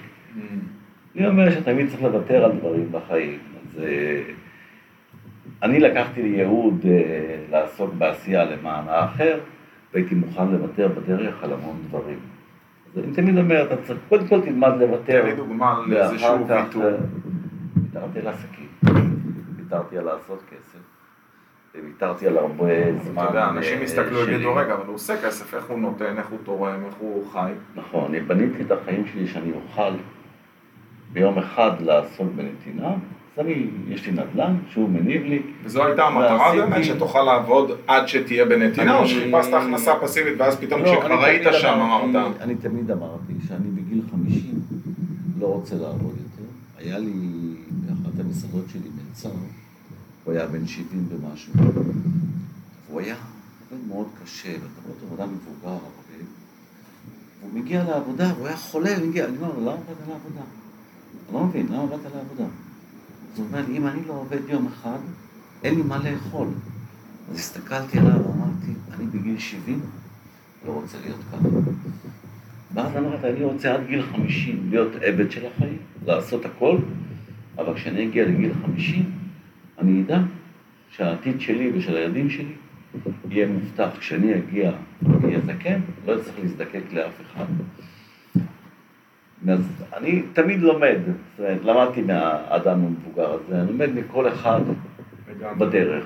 [1.17, 3.39] אני אומר שתמיד צריך לוותר על דברים בחיים.
[3.55, 4.23] אז אה,
[5.63, 9.39] אני לקחתי לי ייעוד אה, לעסוק בעשייה למען האחר,
[9.95, 12.19] והייתי מוכן לוותר בדרך על המון דברים.
[12.93, 15.23] אז אני תמיד אומר, אתה צריך, קודם כל תלמד לוותר.
[15.23, 16.85] תן לי דוגמה על איזשהו ואחר כך, ויתור.
[16.85, 16.91] אה,
[17.77, 18.69] ויתרתי על עסקים,
[19.57, 20.68] ויתרתי על לעשות כסף,
[21.85, 22.67] ויתרתי על הרבה
[23.03, 23.23] זמן.
[23.23, 24.19] אתה יודע, אנשים אה, יסתכלו.
[24.27, 27.53] ויגידו, רגע, אבל הוא עושה כסף, איך הוא נותן, איך הוא תורם, איך הוא חי.
[27.77, 29.93] נכון, אני בניתי את החיים שלי שאני אוכל
[31.13, 36.55] ביום אחד לעסוק בנתינה, אז אני, יש לי נדל"ן שהוא מניב לי, וזו הייתה המטרה
[36.57, 41.43] באמת, שתוכל לעבוד עד שתהיה בנתינה, או שחיפשת הכנסה פסיבית ואז פתאום לא, כשכבר היית
[41.53, 44.55] שם אמרת, אני תמיד אמרתי שאני בגיל 50
[45.41, 46.51] לא רוצה לעבוד יותר.
[46.79, 47.13] היה לי
[47.71, 49.29] באחת המסעדות שלי מלצר,
[50.29, 51.53] הוא היה בן 70 ומשהו.
[52.89, 53.17] הוא היה
[53.71, 56.25] עובד מאוד קשה, ואתה רואה אותו אדם מבוגר, ערבי.
[57.41, 60.41] הוא מגיע לעבודה, הוא היה חולה, הוא הגיע, אני אומר לו, למה באת לעבודה?
[61.29, 62.45] אני לא מבין, למה באת לעבודה?
[62.45, 64.99] אז הוא אומר לי, אם אני לא עובד יום אחד,
[65.65, 66.49] אין לי מה לאכול.
[67.31, 69.81] אז הסתכלתי עליו ואמרתי, אני בגיל 70
[70.67, 71.49] לא רוצה להיות ככה.
[72.75, 76.79] ואז אמרתי, אני רוצה עד גיל 50 להיות עבד של החיים, לעשות הכל,
[77.59, 79.18] אבל כשאני אגיע לגיל 50,
[79.79, 80.19] אני אדע
[80.91, 82.53] שהעתיד שלי ושל הילדים שלי
[83.31, 83.89] יהיה מובטח.
[83.99, 84.73] כשאני אגיע,
[85.25, 87.45] אהיה זקן, לא אצטרך להזדקק לאף אחד.
[89.49, 90.99] אז אני תמיד לומד,
[91.37, 94.61] זאת אומרת, למדתי מהאדם המבוגר הזה, אני לומד מכל אחד
[95.27, 96.05] וגם- בדרך.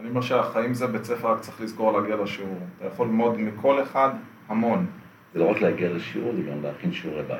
[0.00, 2.58] אני אומר שהחיים זה בית ספר, רק צריך לזכור להגיע לשיעור.
[2.78, 4.10] אתה יכול ללמוד מכל אחד
[4.48, 4.86] המון.
[5.32, 7.38] זה לא רק להגיע לשיעור, זה גם להכין שיעורי בית.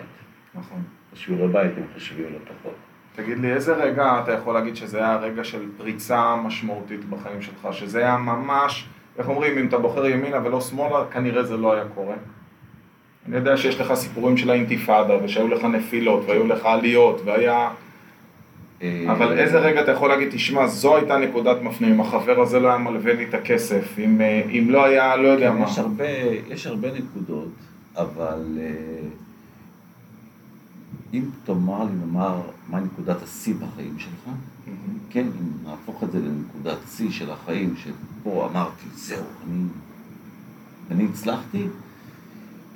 [0.55, 0.83] נכון.
[1.15, 2.75] שיעורי בית הם חשובים לא פחות.
[3.17, 7.69] תגיד לי, איזה רגע אתה יכול להגיד שזה היה רגע של פריצה משמעותית בחיים שלך?
[7.71, 8.87] שזה היה ממש,
[9.19, 12.15] איך אומרים, אם אתה בוחר ימינה ולא שמאלה, כנראה זה לא היה קורה.
[13.27, 17.71] אני יודע שיש לך סיפורים של האינתיפאדה, ושהיו לך נפילות, והיו לך עליות, והיה...
[18.83, 22.69] אבל איזה רגע אתה יכול להגיד, תשמע, זו הייתה נקודת מפנה, אם החבר הזה לא
[22.69, 25.67] היה מלווה לי את הכסף, אם, אה, אם לא היה, לא יודע כן, מה.
[25.67, 26.05] יש הרבה,
[26.49, 27.53] יש הרבה נקודות,
[27.97, 28.67] אבל אה,
[31.13, 34.35] אם תאמר לי, נאמר, מה נקודת השיא בחיים שלך,
[35.11, 39.65] כן, אם נהפוך את זה לנקודת שיא של החיים, שפה אמרתי, זהו, אני,
[40.91, 41.67] אני הצלחתי,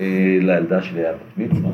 [0.00, 1.70] אה, לילדה שלי היה בת מצווה,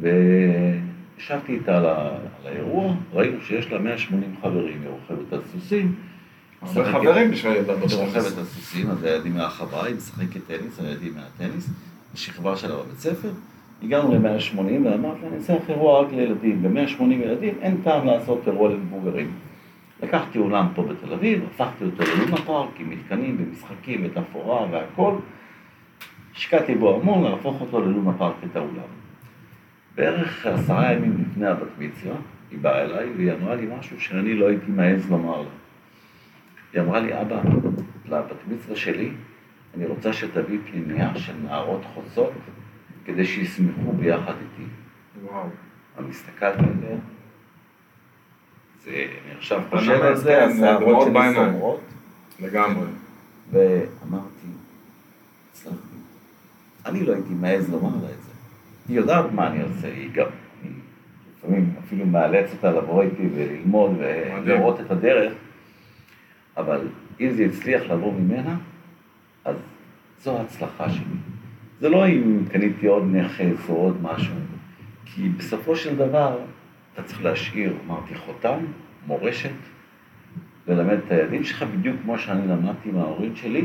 [0.00, 5.94] וישבתי איתה על, ה, על האירוע, ראינו שיש לה 180 חברים, היא רוכבת על סוסים.
[6.62, 10.80] הרבה חברים בשביל ילדה בת היא רוכבת על סוסים, אז הילדים מהחווה, היא משחקת טניס,
[10.80, 11.68] הילדים מהטניס,
[12.14, 13.30] השכבה שלה בבית ספר.
[13.82, 16.62] הגענו ל-180 ואמרתי אני אעשה אירוע רק לילדים.
[16.62, 19.32] ב-180 ילדים אין טעם לעשות אירוע למבוגרים.
[20.02, 25.14] לקחתי אולם פה בתל אביב, הפכתי אותו ללונה פארק עם מתקנים ומשחקים ותפאורה והכל.
[26.34, 28.90] השקעתי בו המון להפוך אותו ללונה פארק את האולם.
[29.94, 32.14] בערך עשרה ימים לפני הבת מצווה,
[32.50, 35.48] היא באה אליי והיא אמרה לי משהו שאני לא הייתי מעז לומר לה.
[36.72, 37.42] היא אמרה לי, אבא,
[38.08, 39.10] לבת מצווה שלי,
[39.76, 42.32] אני רוצה שתביא פנימייה של נערות חוצות
[43.12, 44.68] כדי שישמחו ביחד איתי.
[45.22, 45.48] וואו.
[45.98, 46.96] אני הסתכלתי עליה,
[48.84, 51.34] זה, אני עכשיו חושב על זה, השערות דמעות שלי.
[51.34, 51.80] סומרות,
[52.40, 52.86] לגמרי.
[53.50, 54.46] ואמרתי,
[55.50, 55.96] הצלחתי.
[56.86, 58.30] אני לא הייתי מעז לומר לה את זה.
[58.88, 60.26] היא יודעת מה אני עושה, היא גם,
[60.62, 60.72] היא
[61.38, 65.32] לפעמים אפילו מאלץ אותה לבוא איתי וללמוד ולראות את הדרך,
[66.56, 66.88] אבל
[67.20, 68.56] אם זה הצליח לבוא ממנה,
[69.44, 69.56] אז
[70.22, 71.04] זו ההצלחה שלי.
[71.80, 74.34] זה לא אם קניתי עוד נכס או עוד משהו,
[75.04, 76.38] כי בסופו של דבר
[76.94, 78.58] אתה צריך להשאיר, אמרתי, חותם,
[79.06, 79.50] מורשת,
[80.68, 83.64] ללמד את הילדים שלך בדיוק כמו שאני למדתי מההורים שלי,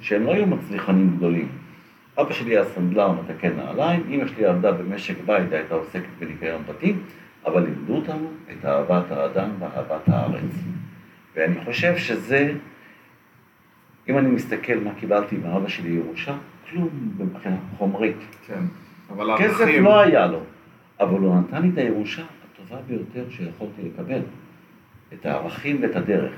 [0.00, 1.48] שהם לא היו מצליחנים גדולים.
[2.20, 7.02] אבא שלי היה סנדלר מתקן נעליים, אמא שלי עבדה במשק בית, הייתה עוסקת בניקיון בתים,
[7.46, 10.54] אבל לימדו אותנו את אהבת האדם ואהבת הארץ.
[11.36, 12.52] ואני חושב שזה,
[14.08, 16.36] אם אני מסתכל מה קיבלתי מאבא שלי ירושה,
[16.70, 18.16] כלום מבחינה חומרית.
[18.46, 18.62] כן.
[19.10, 19.84] אבל כסף הערכים...
[19.84, 20.40] לא היה לו,
[21.00, 24.20] אבל הוא נתן לי את הירושה הטובה ביותר שיכולתי לקבל.
[25.12, 26.32] את הערכים ואת הדרך.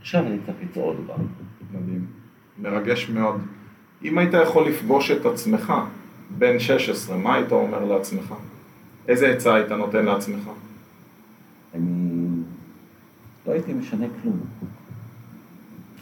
[0.00, 1.14] עכשיו אני צריך לצעוד בה.
[1.72, 2.06] מדהים.
[2.58, 3.40] מרגש מאוד.
[4.04, 5.72] אם היית יכול לפגוש את עצמך,
[6.38, 8.34] בן 16, מה היית אומר לעצמך?
[9.08, 10.50] איזה עצה היית נותן לעצמך?
[11.74, 12.42] אני
[13.46, 14.40] לא הייתי משנה כלום.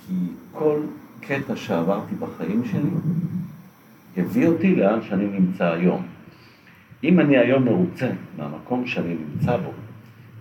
[0.09, 0.15] כי
[0.53, 0.81] כל
[1.21, 2.91] קטע שעברתי בחיים שלי
[4.17, 6.07] הביא אותי לאן שאני נמצא היום.
[7.05, 9.71] אם אני היום מרוצה מהמקום שאני נמצא בו,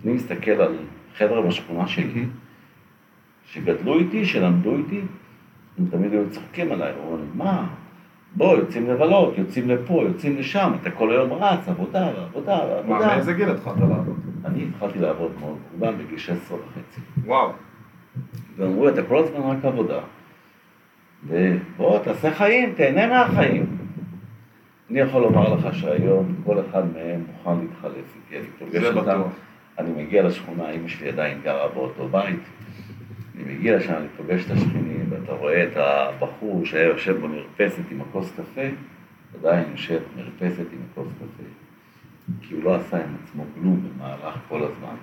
[0.04, 0.76] אני מסתכל על
[1.16, 2.24] חבר'ה בשכונה שלי,
[3.46, 5.00] שגדלו איתי, שלמדו איתי,
[5.78, 7.66] הם תמיד היו צוחקים עליי, אמרו לי, מה,
[8.36, 13.06] בוא, יוצאים לבלות, יוצאים לפה, יוצאים לשם, אתה כל היום רץ, עבודה, ועבודה, מה, ועבודה.
[13.06, 14.18] מאיזה גיל התחלת לעבוד?
[14.44, 17.00] אני התחלתי לעבוד מאוד מוקדם בגיל 16 וחצי.
[17.24, 17.52] וואו.
[18.56, 20.00] ואמרו לי, אתה כל הזמן רק עבודה.
[21.26, 23.78] ובוא, תעשה חיים, תהנה מהחיים.
[24.90, 28.38] אני יכול לומר לך שהיום כל אחד מהם מוכן להתחלף איתי.
[28.38, 29.20] אני פוגש אותם.
[29.78, 32.40] אני מגיע לשכונה, אמא שלי עדיין גרה באותו בית.
[33.36, 38.00] אני מגיע לשם, אני פוגש את השכנים, ואתה רואה את הבחור שהיה יושב במרפסת עם
[38.00, 38.68] הכוס קפה,
[39.38, 41.44] עדיין יושב במרפסת עם הכוס קפה.
[42.42, 44.96] כי הוא לא עשה עם עצמו כלום במהלך כל הזמן.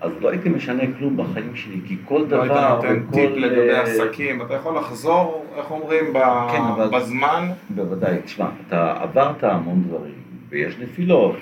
[0.00, 3.14] אז לא הייתי משנה כלום בחיים שלי, כי כל לא דבר היית נותן וכל...
[3.16, 7.50] טיפ לגבי אה, עסקים, אתה יכול לחזור, איך אומרים, ב- כן, אבל- בזמן?
[7.70, 10.14] בוודאי, תשמע, אתה עברת המון דברים,
[10.48, 11.36] ויש נפילות,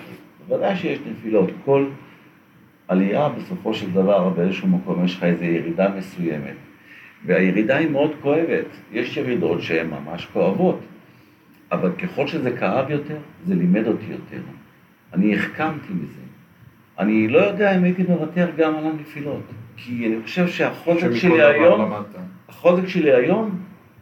[0.49, 1.51] בוודאי שיש נפילות.
[1.65, 1.87] כל
[2.89, 6.55] עלייה בסופו של דבר, באיזשהו מקום יש לך איזו ירידה מסוימת,
[7.27, 8.67] והירידה היא מאוד כואבת.
[8.93, 10.81] יש ירידות שהן ממש כואבות,
[11.73, 14.43] אבל ככל שזה כאב יותר, זה לימד אותי יותר.
[15.15, 16.21] אני החכמתי מזה.
[16.99, 19.43] אני לא יודע אם הייתי מוותר גם על הנפילות,
[19.77, 21.93] כי אני חושב שהחוזק שלי היום.
[22.49, 23.59] החוזק שלי היום,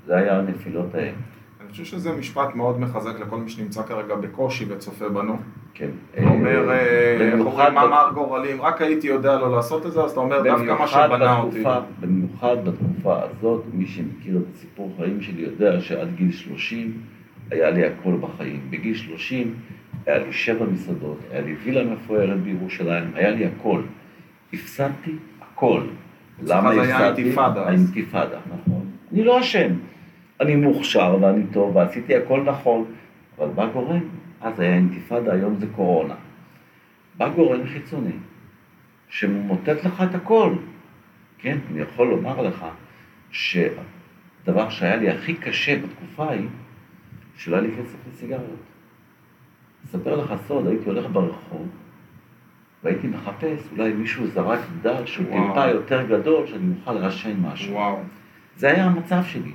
[0.06, 1.12] זה היה הנפילות האלה.
[1.60, 5.36] אני חושב שזה משפט מאוד מחזק לכל מי שנמצא כרגע בקושי וצופה בנו.
[5.74, 5.90] כן.
[6.14, 6.76] אתה אומר, אה,
[7.20, 10.10] איך במיוחד אומרים, מה מר גורלי, אם רק הייתי יודע לא לעשות את זה, אז
[10.10, 11.64] אתה אומר, דווקא מה שבנה אותי.
[12.00, 17.00] במיוחד בתקופה הזאת, מי שמכיר את הסיפור חיים שלי יודע שעד גיל 30
[17.50, 18.60] היה לי הכל בחיים.
[18.70, 19.54] בגיל 30
[20.06, 23.82] היה לי שבע מסעדות, היה לי וילה מפוארת בירושלים, היה לי הכל.
[24.52, 25.82] הפסדתי הכל.
[26.44, 27.68] אצלך זה היה אינתיפאדה אז.
[27.68, 28.90] האינתיפאדה, נכון.
[29.12, 29.72] אני לא אשם.
[30.40, 32.84] אני מוכשר ואני טוב ועשיתי הכל נכון,
[33.38, 34.00] אבל בא גורם,
[34.40, 36.14] אז היה אינתיפאדה, היום זה קורונה.
[37.16, 38.16] בא גורם חיצוני,
[39.08, 40.54] שממוטט לך את הכל.
[41.38, 42.64] כן, אני יכול לומר לך
[43.30, 46.48] שהדבר שהיה לי הכי קשה בתקופה ההיא,
[47.36, 48.71] שלא היה לי כסף לסיגריות.
[49.84, 51.68] אספר לך סוד, הייתי הולך ברחוב,
[52.84, 55.26] והייתי מחפש, אולי מישהו זרק דל שהוא.
[55.26, 57.74] טיפה יותר גדול, שאני אוכל לעשן משהו.
[57.74, 57.98] וואו.
[58.56, 59.52] זה היה המצב שלי.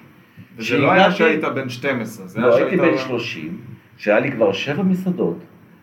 [0.58, 2.80] וזה לא היה שהיית בן 12, זה היה לא, שהיית...
[2.80, 3.62] הייתי בן 30,
[3.98, 5.38] שהיה לי כבר שבע מסעדות,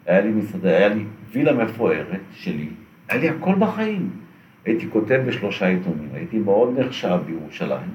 [0.07, 2.69] היה לי מסעדה, היה לי וילה מפוארת שלי,
[3.09, 4.11] היה לי הכל בחיים.
[4.65, 7.91] הייתי כותב בשלושה עיתונים, הייתי מאוד נחשב בירושלים,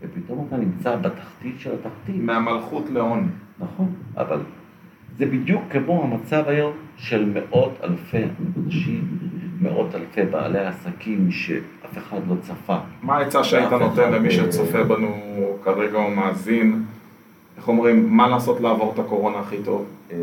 [0.00, 2.22] ופתאום אתה נמצא בתחתית של התחתית.
[2.22, 3.28] מהמלכות לעוני.
[3.58, 4.40] נכון, אבל
[5.18, 8.22] זה בדיוק כמו המצב היום של מאות אלפי
[8.66, 9.08] אנשים,
[9.60, 12.76] מאות אלפי בעלי עסקים שאף אחד לא צפה.
[13.02, 15.16] מה העצה שהיית נותן למי אה, שצופה בנו
[15.64, 16.84] כרגע או מאזין?
[17.56, 19.86] איך אומרים, מה לעשות לעבור את הקורונה הכי טוב?
[20.10, 20.16] אה,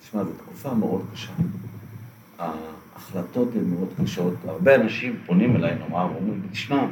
[0.00, 1.32] תשמע, זו תקופה מאוד קשה.
[2.38, 4.34] ההחלטות הן מאוד קשות.
[4.44, 6.86] הרבה אנשים פונים אליי נאמר, ואומרים, תשמע,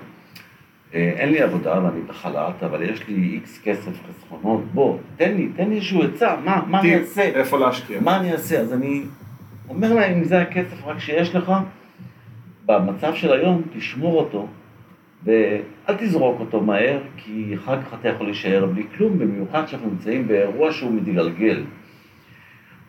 [0.93, 5.69] אין לי עבודה ואני בחל"ת, אבל יש לי איקס כסף חסכונות, בוא, תן לי, תן
[5.69, 7.23] לי איזשהו עצה, מה, מה אני אעשה?
[7.23, 8.01] איפה להשקיע?
[8.01, 8.61] מה אני אעשה?
[8.61, 9.03] אז אני
[9.69, 11.53] אומר להם, אם זה הכסף רק שיש לך,
[12.67, 14.47] במצב של היום, תשמור אותו,
[15.25, 20.29] ואל תזרוק אותו מהר, כי אחר כך אתה יכול להישאר בלי כלום, במיוחד שאנחנו נמצאים
[20.29, 21.63] באירוע שהוא מתגלגל.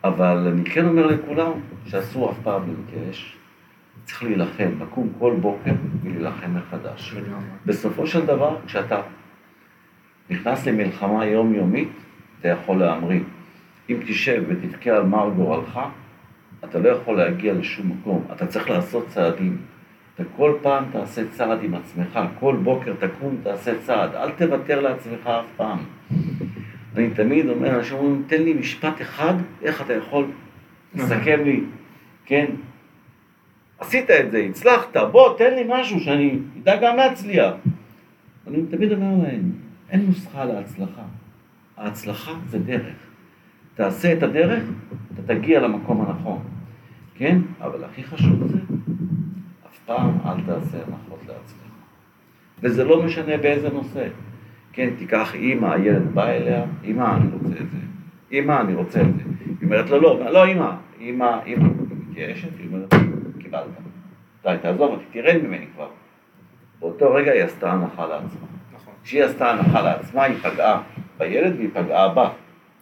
[0.04, 1.52] אבל אני כן אומר לכולם,
[1.86, 3.36] שאסור אף פעם להתייאש,
[4.04, 7.14] צריך להילחם, לקום כל בוקר ולהילחם מחדש.
[7.66, 9.00] בסופו של דבר, כשאתה
[10.30, 11.88] נכנס למלחמה יומיומית,
[12.40, 13.20] אתה יכול להמריא.
[13.90, 15.80] אם תשב ותבכה על מר גורלך,
[16.64, 18.24] אתה לא יכול להגיע לשום מקום.
[18.32, 19.56] אתה צריך לעשות צעדים.
[20.14, 24.14] אתה כל פעם תעשה צעד עם עצמך, כל בוקר תקום, תעשה צעד.
[24.14, 25.78] אל תוותר לעצמך אף פעם.
[26.96, 30.26] אני תמיד אומר, אנשים אומרים, תן לי משפט אחד, איך אתה יכול
[30.94, 31.60] לסכם לי,
[32.26, 32.46] כן?
[33.78, 37.54] עשית את זה, הצלחת, בוא, תן לי משהו שאני אדע גם להצליח.
[38.46, 39.52] אני תמיד אומר להם,
[39.90, 41.02] אין נוסחה להצלחה.
[41.76, 42.96] ההצלחה זה דרך.
[43.74, 44.62] תעשה את הדרך,
[45.14, 46.42] אתה תגיע למקום הנכון,
[47.14, 47.38] כן?
[47.60, 48.58] אבל הכי חשוב זה,
[49.66, 51.64] אף פעם אל תעשה הנחות לעצמך.
[52.62, 54.08] וזה לא משנה באיזה נושא.
[54.72, 57.78] כן, תיקח אימא, הילד בא אליה, אימא, אני רוצה את זה.
[58.32, 59.22] אימא, אני רוצה את זה.
[59.46, 61.64] היא אומרת לו, לא, לא, אימא, אימא, אימא.
[61.64, 62.94] היא מתייאשת, היא אומרת,
[63.62, 63.94] קיבלת.
[64.42, 65.88] די, תעזוב אותי, תרד ממני כבר.
[66.80, 68.46] באותו רגע היא עשתה הנחה לעצמה.
[68.74, 68.92] נכון.
[69.04, 70.82] כשהיא עשתה הנחה לעצמה, היא פגעה
[71.18, 72.30] בילד והיא פגעה בה.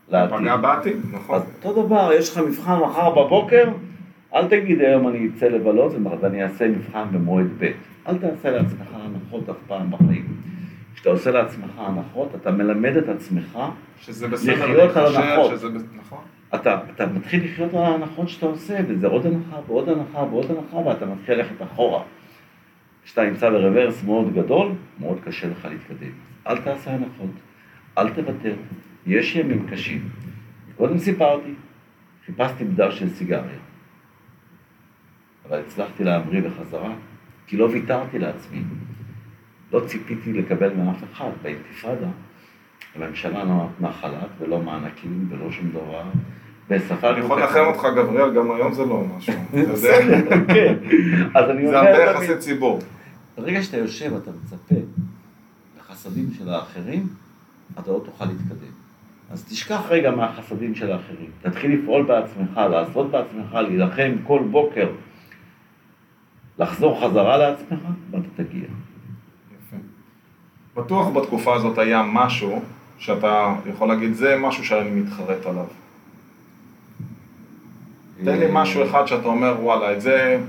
[0.08, 0.38] לעתיד.
[0.38, 1.36] פגע בעתיד, נכון.
[1.36, 3.68] אז אותו דבר, יש לך מבחן מחר בבוקר,
[4.34, 7.70] אל תגיד היום אני אצא לבלות ואני אעשה מבחן במועד ב'.
[8.08, 10.26] אל תעשה לעצמך הנחות אף פעם בחיים.
[11.02, 13.58] כשאתה עושה לעצמך הנחות, אתה מלמד את עצמך,
[14.00, 15.50] שזה בסדר לחיות על הנחות.
[15.50, 16.18] שזה נכון.
[16.54, 20.76] אתה, אתה מתחיל לחיות על ההנחות שאתה עושה, וזה עוד הנחה ועוד הנחה ועוד הנחה,
[20.76, 22.02] ואתה מתחיל ללכת אחורה.
[23.04, 26.12] כשאתה נמצא ברוורס מאוד גדול, מאוד קשה לך להתקדם.
[26.46, 27.30] אל תעשה הנחות,
[27.98, 28.54] אל תוותר,
[29.06, 30.08] יש ימים קשים.
[30.76, 31.54] קודם סיפרתי,
[32.26, 33.58] חיפשתי בדר של סיגריה,
[35.48, 36.94] אבל הצלחתי להמריא בחזרה,
[37.46, 38.62] כי לא ויתרתי לעצמי.
[39.72, 42.08] לא ציפיתי לקבל מאף אחד באינתיפאדה.
[42.94, 46.02] הממשלה לא נתנה חל"ת ולא מענקים ולא שום דבר.
[46.70, 47.10] וספגנו...
[47.10, 49.34] אני יכול לנחם אותך, גבריאל, גם היום זה לא משהו.
[49.72, 50.74] בסדר, כן.
[51.34, 51.78] אז אני זה.
[51.78, 52.78] הרבה יחסי ציבור.
[53.36, 54.74] ברגע שאתה יושב, אתה מצפה
[55.78, 57.06] לחסדים של האחרים,
[57.80, 58.72] אתה לא תוכל להתקדם.
[59.30, 61.30] אז תשכח רגע מהחסדים של האחרים.
[61.42, 64.88] תתחיל לפעול בעצמך, לעשות בעצמך, להילחם כל בוקר,
[66.58, 67.80] לחזור חזרה לעצמך,
[68.10, 68.68] ואתה תגיע.
[70.76, 72.62] בטוח בתקופה הזאת היה משהו
[72.98, 75.66] שאתה יכול להגיד, זה משהו שאני מתחרט עליו.
[78.24, 80.40] תן לי משהו אחד שאתה אומר, וואלה, את זה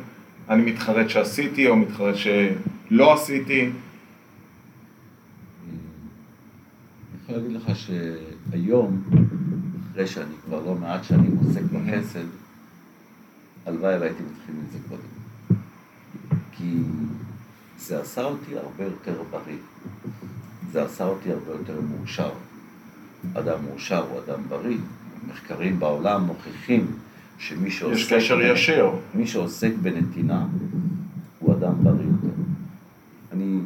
[0.49, 3.61] אני מתחרט שעשיתי, או מתחרט שלא עשיתי.
[3.61, 3.71] אני
[7.23, 9.03] יכול להגיד לך שהיום,
[9.91, 12.25] אחרי שאני כבר לא מעט שנים עוסק בחסד,
[13.65, 15.01] הלוואי והייתי מתחיל את זה קודם.
[16.51, 16.73] כי
[17.87, 19.57] זה עשה אותי הרבה יותר בריא.
[20.71, 22.29] זה עשה אותי הרבה יותר מאושר.
[23.33, 24.77] אדם מאושר הוא אדם בריא.
[25.27, 26.87] מחקרים בעולם מוכיחים
[27.37, 27.95] שמי שעוסק...
[27.95, 28.89] יש קשר בנ- ישיר.
[29.15, 30.45] מי שעוסק בנתינה
[31.39, 32.35] הוא אדם בריא יותר.
[33.33, 33.59] אני...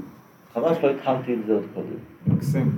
[0.54, 2.36] חבל שלא התחלתי עם זה עוד קודם.
[2.36, 2.72] מקסים.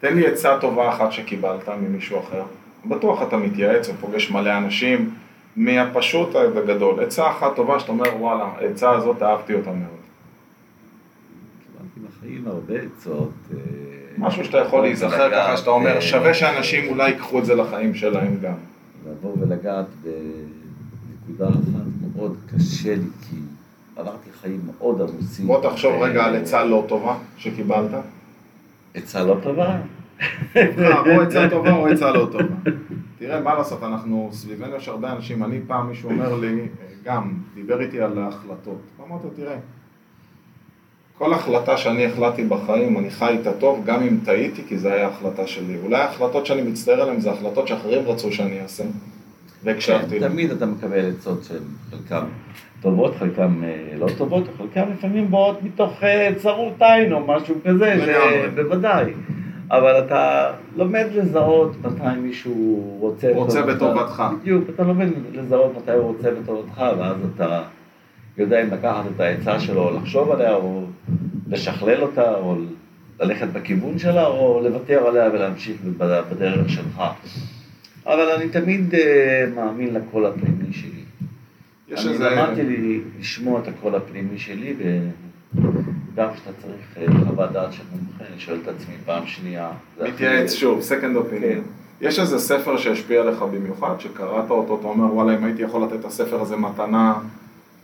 [0.00, 2.42] תן לי עצה טובה אחת שקיבלת ממישהו אחר.
[2.86, 5.14] בטוח אתה מתייעץ ופוגש מלא אנשים,
[5.56, 7.00] מהפשוט עד הגדול.
[7.00, 10.01] עצה אחת טובה שאתה אומר, וואלה, העצה הזאת אהבתי אותה מאוד.
[12.32, 13.30] בחיים הרבה עצות.
[13.52, 13.58] אה,
[14.18, 17.94] משהו שאתה יכול להיזכר ככה, שאתה אומר, אה, שווה שאנשים אולי ייקחו את זה לחיים
[17.94, 18.54] שלהם גם.
[19.10, 23.36] לבוא ולגעת בנקודה אחת מאוד קשה לי, כי
[23.96, 25.46] עברתי חיים מאוד עמוסים.
[25.46, 27.90] בוא תחשוב רגע על עצה לא טובה שקיבלת.
[28.94, 29.78] עצה לא טובה?
[30.52, 32.70] תבחר, או עצה טובה או עצה לא טובה.
[33.18, 36.68] תראה, מה לעשות, אנחנו, סביבנו יש הרבה אנשים, אני פעם מישהו אומר לי,
[37.04, 38.80] גם, דיבר איתי על ההחלטות.
[39.00, 39.56] אמרתי לו, תראה,
[41.22, 45.06] כל החלטה שאני החלטתי בחיים, אני חי איתה טוב, גם אם טעיתי, כי זו הייתה
[45.06, 45.76] החלטה שלי.
[45.84, 48.84] אולי ההחלטות שאני מצטער עליהן זה החלטות שאחרים רצו שאני אעשה.
[49.64, 50.20] והקשבתי.
[50.20, 51.58] כן, תמיד אתה מקבל עצות שהן
[51.90, 52.24] חלקן
[52.80, 57.94] טובות, חלקן אה, לא טובות, חלקן לפעמים באות מתוך אה, צרות עין או משהו כזה.
[58.54, 59.12] בוודאי.
[59.70, 63.30] אבל אתה לומד לזהות מתי מישהו רוצה...
[63.34, 63.62] רוצה.
[63.62, 64.22] בטובתך.
[64.40, 67.62] בדיוק, אתה לומד לזהות מתי הוא רוצה בטובתך, ואז אתה
[68.38, 70.84] יודע אם לקחת את העצה שלו, או לחשוב עליה, או
[71.48, 72.56] לשכלל אותה, או
[73.20, 75.76] ללכת בכיוון שלה, או לוותר עליה ולהמשיך
[76.30, 77.02] בדרך שלך.
[78.06, 81.02] אבל אני תמיד אה, מאמין לקול הפנימי שלי.
[81.88, 82.30] אני איזה...
[82.30, 88.24] למדתי לי לשמוע את הקול הפנימי שלי, וגם כשאתה צריך אה, חוות דעת של מומחה,
[88.32, 89.70] אני שואל את עצמי פעם שנייה.
[90.02, 91.40] מתייעץ שוב, second opinion.
[91.40, 91.60] כן.
[92.00, 96.00] יש איזה ספר שהשפיע עליך במיוחד, שקראת אותו, אתה אומר, וואלה, אם הייתי יכול לתת
[96.00, 97.14] את הספר הזה מתנה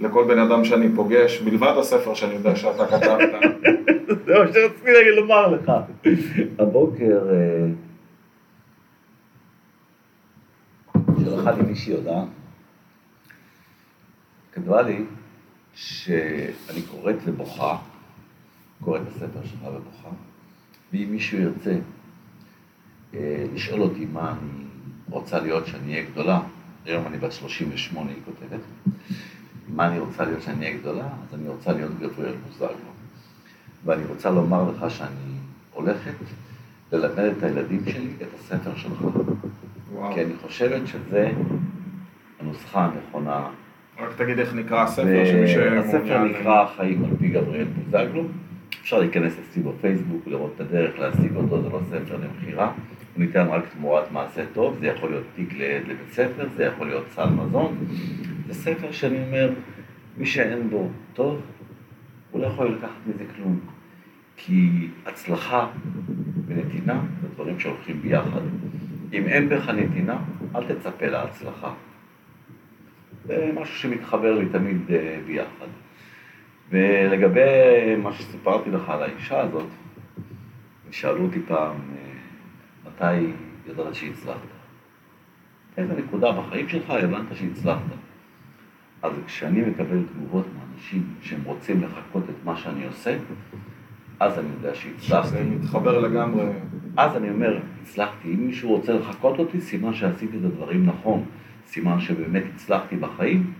[0.00, 3.30] לכל בן אדם שאני פוגש, מלבד הספר שאני יודע שאתה כתבת.
[4.26, 5.72] זה מה שרציתי לומר לך.
[6.58, 7.66] הבוקר אה,
[11.24, 12.24] שלחה לי מישהי הודעה,
[14.52, 15.04] כתבה לי
[15.74, 17.76] שאני קוראת ובוכה,
[18.84, 20.08] קוראת את הספר שלך ובוכה,
[20.92, 21.74] ואם מישהו ירצה
[23.14, 24.64] אה, לשאול אותי מה אני
[25.10, 26.40] רוצה להיות כשאני אהיה גדולה,
[26.84, 28.60] היום אני בת 38, היא כותבת,
[29.74, 32.68] מה אני רוצה להיות כשאני אהיה גדולה, אז אני רוצה להיות גבריאל בוזגלו.
[33.84, 35.38] ואני רוצה לומר לך שאני
[35.72, 36.14] הולכת
[36.92, 39.04] ללמד את הילדים שלי את הספר שלך.
[39.92, 40.14] וואו.
[40.14, 41.30] כי אני חושבת שזה
[42.40, 43.46] הנוסחה הנכונה.
[44.00, 45.78] רק תגיד איך נקרא הספר, שמי שמעוניין...
[45.78, 48.22] הספר נקרא החיים על פי גבריאל בוזגלו.
[48.82, 52.66] אפשר להיכנס אצלי בפייסבוק, לראות את הדרך להשיג אותו, זה לא ספר למכירה.
[52.66, 57.04] הוא ניתן רק תמורת מעשה טוב, זה יכול להיות תיק לבית ספר, זה יכול להיות
[57.14, 57.76] סל מזון.
[58.48, 59.50] זה ספר שאני אומר,
[60.16, 61.40] מי שאין בו טוב,
[62.30, 63.60] הוא לא יכול לקחת מזה כלום.
[64.36, 65.66] כי הצלחה
[66.46, 68.40] ונתינה זה דברים שהולכים ביחד.
[69.12, 70.18] אם אין בך נתינה,
[70.54, 71.74] אל תצפה להצלחה.
[73.24, 75.66] זה משהו שמתחבר לי תמיד אה, ביחד.
[76.70, 79.68] ולגבי מה שסיפרתי לך על האישה הזאת,
[80.90, 82.12] שאלו אותי פעם, אה,
[82.86, 83.32] מתי
[83.70, 84.38] ידעת שהצלחת?
[85.76, 88.07] איזה נקודה בחיים שלך הבנת שהצלחת?
[89.02, 93.16] אז כשאני מקבל תגובות מאנשים שהם רוצים לחקות את מה שאני עושה,
[94.20, 95.28] אז אני יודע שהצלחתי.
[95.28, 96.44] זה מתחבר לגמרי.
[96.96, 98.28] אז אני אומר, הצלחתי.
[98.28, 101.24] אם מישהו רוצה לחקות אותי, סימן שעשיתי את הדברים נכון.
[101.66, 103.52] סימן שבאמת הצלחתי בחיים.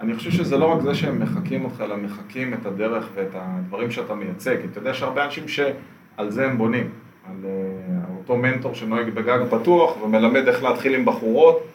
[0.00, 3.90] אני חושב שזה לא רק זה שהם מחקים אותך, אלא מחקים את הדרך ואת הדברים
[3.90, 4.60] שאתה מייצג.
[4.60, 6.90] כי אתה יודע שהרבה אנשים שעל זה הם בונים.
[7.28, 11.66] על אה, אותו מנטור שנוהג בגג פתוח ומלמד איך להתחיל עם בחורות,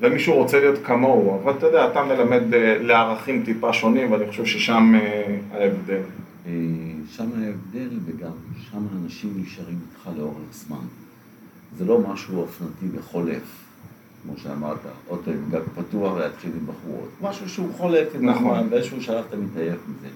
[0.00, 1.40] ומישהו רוצה להיות כמוהו.
[1.42, 6.02] אבל אתה יודע, אתה מלמד אה, לערכים טיפה שונים, ואני חושב ששם אה, ההבדל.
[6.46, 6.52] אה,
[7.10, 8.32] שם ההבדל, וגם
[8.70, 10.86] שם האנשים נשארים איתך לאורך זמן.
[11.78, 13.64] זה לא משהו אופנתי וחולף,
[14.22, 17.08] כמו שאמרת, אוטו עם גג פתוח להתחיל עם בחורות.
[17.22, 18.56] משהו שהוא חולף עם נכון.
[18.56, 20.08] הזמן, באיזשהו שלב אתה מתעייף מזה.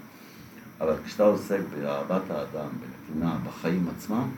[0.81, 4.29] אבל כשאתה עוסק באהבת האדם, בנתינה, בחיים עצמם,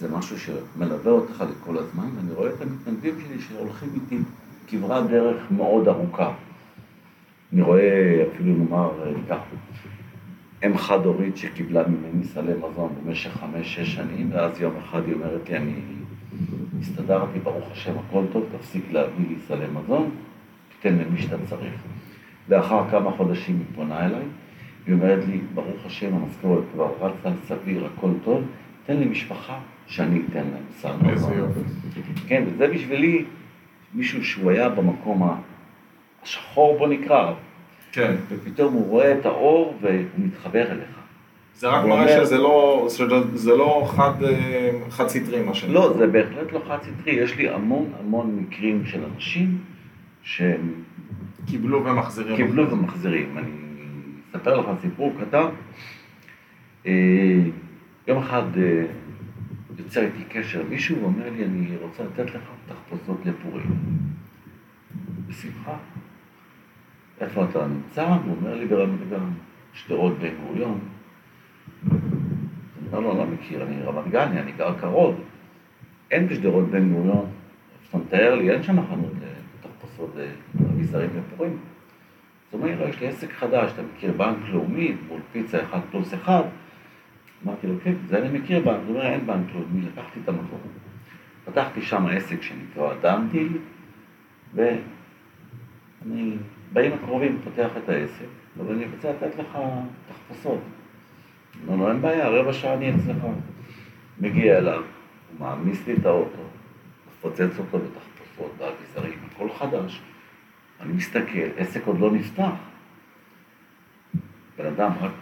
[0.00, 4.18] זה משהו שמלווה אותך לכל הזמן, ואני רואה את המתנדבים שלי שהולכים איתי
[4.68, 6.32] כברת דרך מאוד ארוכה.
[7.52, 9.56] אני רואה, אפילו נאמר, אה, ככה,
[10.66, 15.56] אם חד-הורית שקיבלה ממני סלי מזון במשך חמש-שש שנים, ואז יום אחד היא אומרת לי,
[15.56, 15.72] אני
[16.80, 20.10] הסתדרתי, ברוך השם, הכל טוב, תפסיק להביא לי סלי מזון,
[20.68, 21.74] תיתן למי שאתה צריך.
[22.48, 24.24] לאחר כמה חודשים היא פונה אליי,
[24.86, 28.42] היא אומרת לי, ברוך השם, המשכורת כבר רצה סביר, הכל טוב,
[28.86, 31.08] תן לי משפחה שאני אתן להם סל מזון.
[31.08, 31.60] איזה יופי.
[32.26, 33.24] כן, וזה בשבילי
[33.94, 35.30] מישהו שהוא היה במקום
[36.22, 37.32] השחור, בוא נקרא,
[37.92, 38.14] כן.
[38.28, 40.98] ופתאום הוא רואה את האור והוא מתחבר אליך.
[41.54, 43.04] זה רק מראה אומר- שזה לא, שזה-
[43.36, 45.74] זה לא חד, אה, חד סטרי מה שנקרא.
[45.74, 49.58] לא, זה בהחלט לא חד סטרי, יש לי המון המון מקרים של אנשים
[50.22, 50.72] שהם
[51.46, 52.36] קיבלו ומחזירים.
[52.36, 53.38] קיבלו ומחזירים.
[53.38, 53.50] אני
[54.30, 55.46] אספר לך סיפור קטן.
[56.86, 56.92] אה,
[58.08, 58.84] יום אחד אה,
[59.78, 63.80] יוצר איתי קשר מישהו ואומר לי, אני רוצה לתת לך תחפושות לפורים.
[65.26, 65.76] בשמחה.
[67.20, 68.06] איפה אתה נמצא?
[68.06, 69.30] הוא אומר לי ברמת גן,
[69.72, 70.78] שדרות בן גוריון.
[71.90, 75.20] אני אומר לו, לא מכיר, אני רמת גני, אני גר קרוב.
[76.10, 77.26] אין בשדרות בן גוריון,
[77.88, 79.12] אתה מתאר לי, אין שם חנות
[79.64, 80.16] לתחפושות
[80.70, 81.52] אביזרים לפורים.
[81.52, 85.62] אז הוא אומר לי, לא, יש לי עסק חדש, אתה מכיר בנק לאומי, מול פיצה
[85.62, 86.42] אחד פלוס אחד.
[87.46, 88.80] אמרתי לו, כן, זה אני מכיר בנק.
[88.86, 90.60] הוא אומר, אין בנק לאומי, לקחתי את המקום.
[91.44, 93.58] פתחתי שם עסק שנקרא דנטיל,
[94.54, 96.36] ואני
[96.72, 98.24] בימים הקרובים פותח את העסק,
[98.60, 99.58] אבל אני רוצה לתת לך
[100.08, 100.60] תחפושות.
[101.68, 103.24] אומר לו, אין בעיה, רבע שעה אני אצלך.
[104.20, 106.42] מגיע אליו, הוא מעמיס לי את האוטו,
[107.08, 110.00] מפוצץ אותו בתחפושות, באביזרים, הכל חדש.
[110.80, 112.50] אני מסתכל, עסק עוד לא נפתח.
[114.58, 115.12] בן אדם רק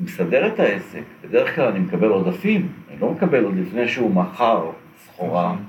[0.00, 4.70] מסדר את העסק, בדרך כלל אני מקבל עודפים, אני לא מקבל עוד לפני שהוא מכר
[4.96, 5.52] סחורה.
[5.52, 5.64] נכון.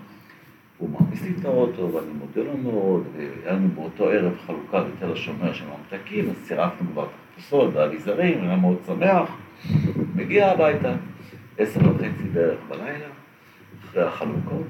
[0.78, 5.12] הוא מכניס לי את האוטו, ואני מודה לו מאוד, והיה לנו באותו ערב חלוקה בתל
[5.12, 9.38] השומר של ממתקים, אז צירפנו כבר את התפוסות והאביזרים, היה מאוד שמח.
[10.16, 10.96] מגיע הביתה,
[11.58, 13.06] עשר וחצי בערך בלילה,
[13.84, 14.68] אחרי החלוקות,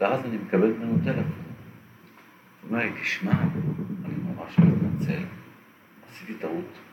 [0.00, 1.24] ואז אני מקבל ממנו טלפון.
[2.62, 5.22] הוא אומר לי, תשמע, אני ממש מתנצל,
[6.10, 6.83] עשיתי טעות.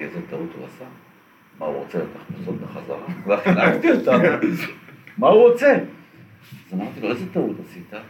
[0.00, 0.84] אמרתי, איזה טעות הוא עשה?
[1.58, 3.06] מה הוא רוצה, את התחפושות בחזרה?
[3.26, 4.18] וחילקתי אותם.
[5.18, 5.72] מה הוא רוצה?
[5.74, 7.94] אז אמרתי לו, איזה טעות עשית?
[7.94, 8.00] אז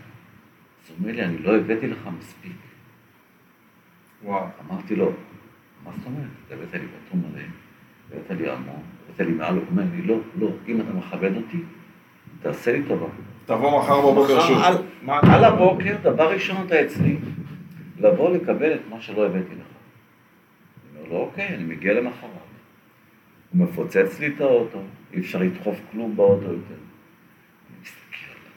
[0.88, 2.52] הוא אומר לי, אני לא הבאתי לך מספיק.
[4.24, 4.44] וואו.
[4.70, 5.12] אמרתי לו,
[5.84, 6.26] מה זאת אומרת?
[6.46, 7.42] אתה הבאת לי בטון מלא,
[8.12, 11.58] הבאת לי המון, הבאת לי מעל, הוא אומר לי, לא, לא, אם אתה מכבד אותי,
[12.42, 13.06] תעשה לי טובה.
[13.46, 14.58] תבוא מחר בבוקר שוב.
[14.62, 14.76] על-
[15.22, 15.44] על?
[15.44, 17.16] הבוקר, דבר ראשון אתה אצלי,
[17.98, 19.71] לבוא לקבל את מה שלא הבאתי לך.
[21.16, 22.30] אוקיי, אני מגיע למחרת.
[23.52, 24.82] הוא מפוצץ לי את האוטו,
[25.12, 26.74] אי אפשר לדחוף כלום באוטו יותר.
[26.74, 28.52] אני מסתכל עליו,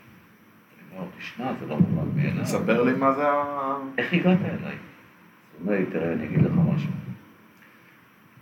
[0.92, 2.46] אני אומר תשמע, זה לא מובן מאליו.
[2.46, 3.78] ספר לי מה זה ה...
[3.98, 4.58] איך הגעת אליי?
[4.66, 6.92] הוא אומר לי, תראה, אני אגיד לך משהו.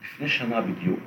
[0.03, 0.99] לפני שנה בדיוק,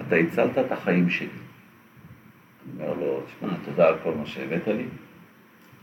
[0.00, 1.28] אתה הצלת את החיים שלי.
[1.28, 4.86] אני אומר לו, תשמע, תודה על כל מה שהבאת לי.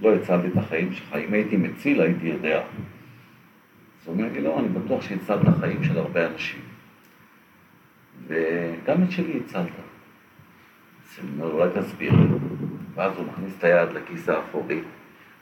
[0.02, 2.62] לא הצלתי את החיים שלך, אם הייתי מציל הייתי יודע.
[4.02, 6.62] אז הוא אומר לי, לא, אני בטוח שהצלת חיים של הרבה אנשים.
[8.28, 9.64] וגם את שלי הצלת.
[9.64, 12.26] אז אני אומר אולי תסביר לי.
[12.94, 14.82] ואז הוא מכניס את היד לכיס האחורי,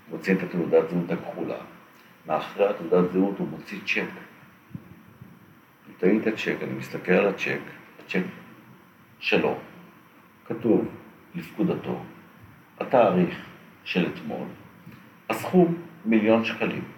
[0.10, 1.58] מוציא את התעודת זהות הכחולה.
[2.28, 4.10] מאחורי התעודת זהות הוא מוציא צ'ק.
[5.88, 7.60] נותן לי את הצ'ק, אני מסתכל על הצ'ק,
[8.00, 8.24] הצ'ק
[9.20, 9.58] שלו,
[10.46, 10.88] כתוב
[11.36, 12.04] לפקודתו,
[12.80, 13.46] התאריך
[13.84, 14.48] של אתמול,
[15.30, 16.97] הסכום מיליון שקלים.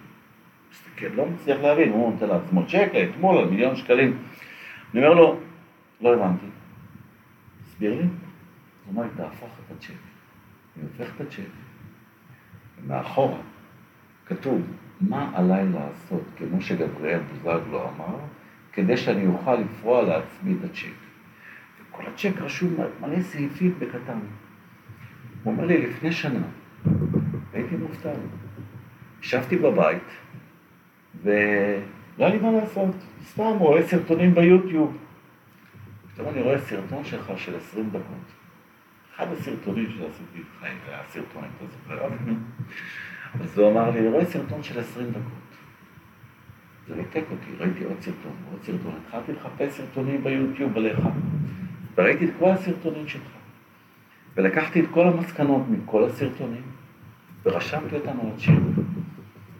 [1.00, 4.18] מסתכל, לא מצליח להבין, הוא נותן לעצמו צ'ק לאתמול על מיליון שקלים.
[4.94, 5.40] אני אומר לו,
[6.00, 6.46] לא הבנתי,
[7.64, 8.02] תסביר לי.
[8.02, 8.08] הוא
[8.88, 9.94] אומר לי, תהפוך את הצ'ק.
[10.76, 11.50] אני הופך את הצ'ק,
[12.82, 13.38] ומאחורה
[14.26, 14.62] כתוב,
[15.00, 18.16] מה עליי לעשות, כמו שגבריאל בוזגלו אמר,
[18.72, 20.92] כדי שאני אוכל לפרוע לעצמי את הצ'ק.
[21.80, 24.18] וכל הצ'ק רשום מלא סעיפים בקטן.
[25.42, 26.42] הוא אומר לי, לפני שנה,
[27.52, 28.10] הייתי מופתע.
[29.22, 30.02] ישבתי בבית,
[31.22, 31.34] ולא
[32.18, 32.94] היה לי מה לעשות,
[33.30, 34.96] סתם רואה סרטונים ביוטיוב.
[36.14, 38.40] פתאום אני רואה סרטון שלך של 20 דקות.
[39.14, 42.08] אחד הסרטונים שעשיתי בחיים, זה היה סרטון, אתה זוכר?
[43.40, 45.22] אז הוא אמר לי, אני רואה סרטון של 20 דקות.
[46.88, 50.98] זה ריתק אותי, ראיתי עוד סרטון, עוד סרטון, התחלתי לחפש סרטונים ביוטיוב עליך,
[51.94, 53.30] וראיתי את כל הסרטונים שלך.
[54.36, 56.62] ולקחתי את כל המסקנות מכל הסרטונים,
[57.44, 58.80] ורשמתי אותם על הצ'ק.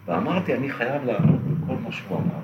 [0.05, 2.41] ואמרתי, אני חייב לעמוד בכל מה שהוא אמר,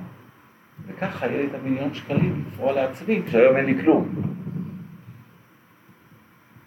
[0.88, 4.10] וככה יהיה לי את המיליון שקלים לפרוע לעצמי, כשהיום אין לי כלום.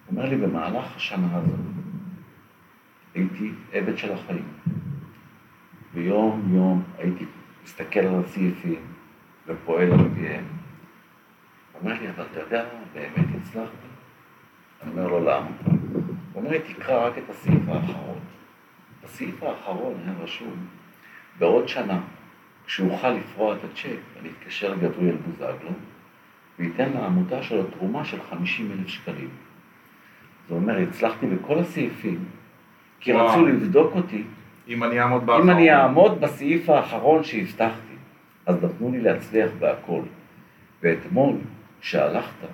[0.06, 1.60] הוא אומר לי, במהלך השנה הזאת,
[3.14, 4.44] הייתי עבד של החיים.
[5.94, 7.24] ויום יום הייתי
[7.64, 8.80] מסתכל על הסעיפים
[9.46, 10.44] ופועל על פיהם.
[11.72, 13.70] הוא אומר לי, אבל אתה יודע, באמת הצלחת?
[14.82, 15.46] אני אומר לו, למה?
[15.64, 15.74] הוא
[16.34, 18.18] אומר לי, תקרא רק את הסעיף האחרון.
[19.04, 20.66] בסעיף האחרון היה רשום,
[21.38, 22.00] בעוד שנה,
[22.70, 25.70] כשאוכל לפרוע את הצ'ק, אני אתקשר לגבריאל בוזגלו,
[26.58, 29.28] וייתן לעמותה שלו תרומה של 50 אלף שקלים.
[30.48, 32.24] זה אומר, הצלחתי בכל הסעיפים,
[33.00, 33.26] כי וואו.
[33.26, 34.22] רצו לבדוק אותי,
[34.68, 35.50] אם אני אעמוד אם באחרון.
[35.50, 37.94] אני אעמוד בסעיף האחרון שהבטחתי,
[38.46, 40.02] אז נתנו לי להצליח בהכל.
[40.82, 41.36] ואתמול,
[41.80, 42.46] כשהלכת,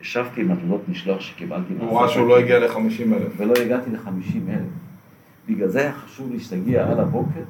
[0.00, 3.32] ישבתי עם התעודות משלוח שקיבלתי הוא ראה שהוא לא הגיע ל-50 אלף.
[3.36, 4.72] ולא הגעתי ל-50 אלף.
[5.48, 7.40] בגלל זה היה חשוב לי שתגיע על הבוקר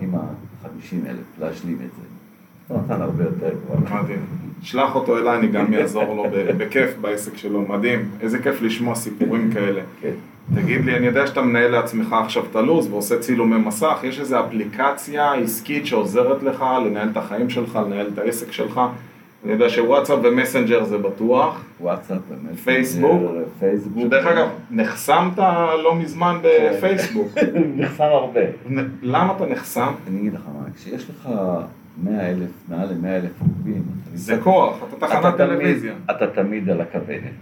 [0.00, 2.02] עם ה-50 אלף, להשלים את זה.
[2.68, 4.02] הוא נתן הרבה יותר כבר.
[4.02, 4.20] מדהים.
[4.62, 6.24] שלח אותו אליי, אני גם אעזור לו
[6.58, 7.62] בכיף בעסק שלו.
[7.68, 8.08] מדהים.
[8.20, 9.80] איזה כיף לשמוע סיפורים כאלה.
[10.00, 10.12] כן.
[10.54, 14.40] תגיד לי, אני יודע שאתה מנהל לעצמך עכשיו את הלו"ז ועושה צילומי מסך, יש איזו
[14.40, 18.80] אפליקציה עסקית שעוזרת לך לנהל את החיים שלך, לנהל את העסק שלך.
[19.44, 21.64] אני יודע שוואטסאפ ומסנג'ר זה בטוח.
[21.80, 22.56] וואטסאפ, באמת.
[22.58, 23.22] פייסבוק?
[23.58, 24.02] פייסבוק.
[24.02, 25.38] שדרך אגב, נחסמת
[25.82, 27.28] לא מזמן בפייסבוק.
[27.76, 28.40] נחסם הרבה.
[29.02, 29.92] למה אתה נחסם?
[30.08, 31.28] אני אגיד לך מה, כשיש לך
[32.02, 33.82] 100 אלף, מעל ל-100 אלף עוקבים,
[34.14, 35.94] זה כוח, אתה תחנת טלוויזיה.
[36.10, 37.32] אתה תמיד על הכוונת.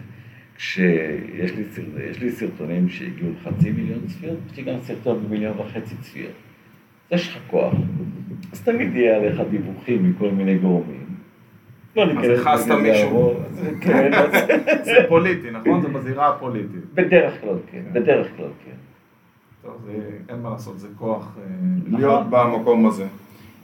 [0.57, 5.95] כשיש לי, סרט, לי סרטונים שהגיעו לחצי מיליון צפיות, יש לי גם סרטון במיליון וחצי
[6.01, 6.33] צפיות.
[7.11, 7.75] יש לך כוח,
[8.53, 11.10] אז תמיד יהיה עליך דיווחים מכל מיני גורמים.
[11.97, 13.31] לא ניכנס הכעסת לזה מישהו.
[13.31, 14.33] אז כן, אז-
[14.85, 15.83] זה פוליטי, נכון?
[15.83, 16.85] זה בזירה הפוליטית.
[16.95, 18.71] בדרך כלל כן, בדרך כלל כן.
[19.63, 19.89] טוב,
[20.29, 21.43] אין מה לעשות, זה כוח אה,
[21.87, 22.01] נכון.
[22.01, 23.07] להיות במקום הזה.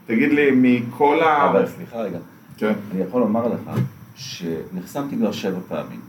[0.07, 1.51] תגיד לי, מכל ה...
[1.51, 2.18] אבל סליחה רגע,
[2.57, 3.70] כן, אני יכול לומר לך
[4.14, 6.01] שנחסמתי כבר שבע פעמים.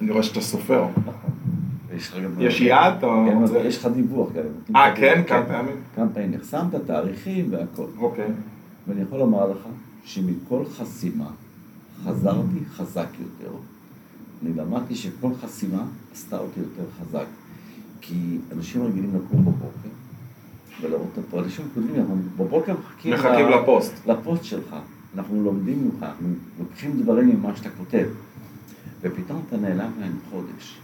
[0.00, 0.82] אני רואה שאתה סופר.
[1.06, 1.30] נכון.
[1.88, 2.30] ויש לך גם...
[2.38, 2.94] יש יעד?
[2.98, 3.06] אתה
[3.52, 4.76] כן, יש לך דיווח גם.
[4.76, 5.22] אה, כן?
[5.26, 5.76] כמה פעמים?
[5.96, 7.86] כמה פעמים נחסמת, תאריכים והכל.
[7.98, 8.28] אוקיי.
[8.88, 9.58] ואני יכול לומר לך
[10.14, 11.30] שמכל חסימה
[12.04, 13.52] חזרתי חזק יותר.
[14.42, 15.82] אני למדתי שכל חסימה
[16.12, 17.24] עשתה אותי יותר חזק.
[18.00, 18.14] כי
[18.56, 19.88] אנשים רגילים לקום בבוקר
[20.80, 21.44] ולראות את הפרט.
[21.44, 24.06] אנשים כותבים, אנחנו בבוקר מחכים, מחכים ל- לפוסט.
[24.06, 24.76] לפוסט שלך.
[25.14, 28.06] אנחנו לומדים ממך, אנחנו לוקחים דברים ממה שאתה כותב.
[29.00, 30.78] ופתאום אתה נעלם להם חודש.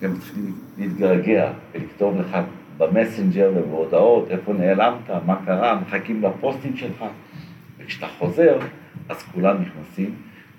[0.00, 2.36] והם מתחילים להתגעגע ולכתוב לך
[2.78, 7.04] במסנג'ר ובהודעות איפה נעלמת, מה קרה, מחכים לפוסטים שלך.
[7.88, 8.58] וכשאתה חוזר,
[9.08, 10.14] אז כולם נכנסים,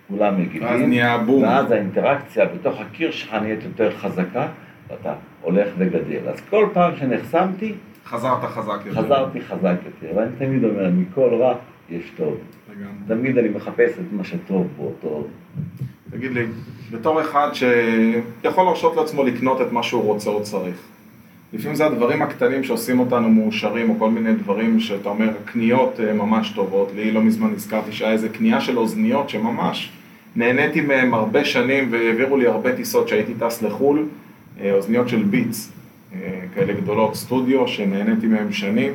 [0.07, 0.63] כולם מגיבים.
[0.63, 1.43] ואז נהיה בום.
[1.43, 4.47] ואז האינטראקציה בתוך הקיר שלך נהיית יותר חזקה,
[4.89, 6.29] ואתה הולך וגדל.
[6.29, 7.73] אז כל פעם שנחסמתי,
[8.05, 9.01] חזרת חזק יותר.
[9.01, 10.15] חזרתי חזק יותר.
[10.15, 11.55] ואני תמיד אומר, מכל רע
[11.89, 12.37] יש טוב.
[12.69, 12.93] לגמרי.
[13.07, 15.27] תמיד אני מחפש את מה שטוב באותו...
[16.11, 16.45] תגיד לי,
[16.91, 20.87] בתור אחד שיכול להרשות לעצמו לקנות את מה שהוא רוצה או צריך,
[21.53, 26.13] לפעמים זה הדברים הקטנים שעושים אותנו מאושרים, או כל מיני דברים שאתה אומר, קניות אה,
[26.13, 26.91] ממש טובות.
[26.95, 29.91] לי לא מזמן נזכרתי שהיה איזה קנייה של אוזניות שממש
[30.35, 34.05] נהניתי מהם הרבה שנים והעבירו לי הרבה טיסות שהייתי טס לחו"ל,
[34.61, 35.71] אה, אוזניות של ביטס,
[36.13, 38.93] אה, כאלה גדולות, סטודיו, שנהניתי מהם שנים.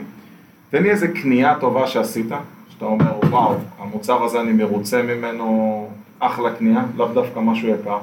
[0.70, 2.26] תן לי איזה קנייה טובה שעשית,
[2.68, 5.88] שאתה אומר, וואו, המוצר הזה אני מרוצה ממנו,
[6.18, 7.98] אחלה קנייה, לאו דווקא משהו יקר.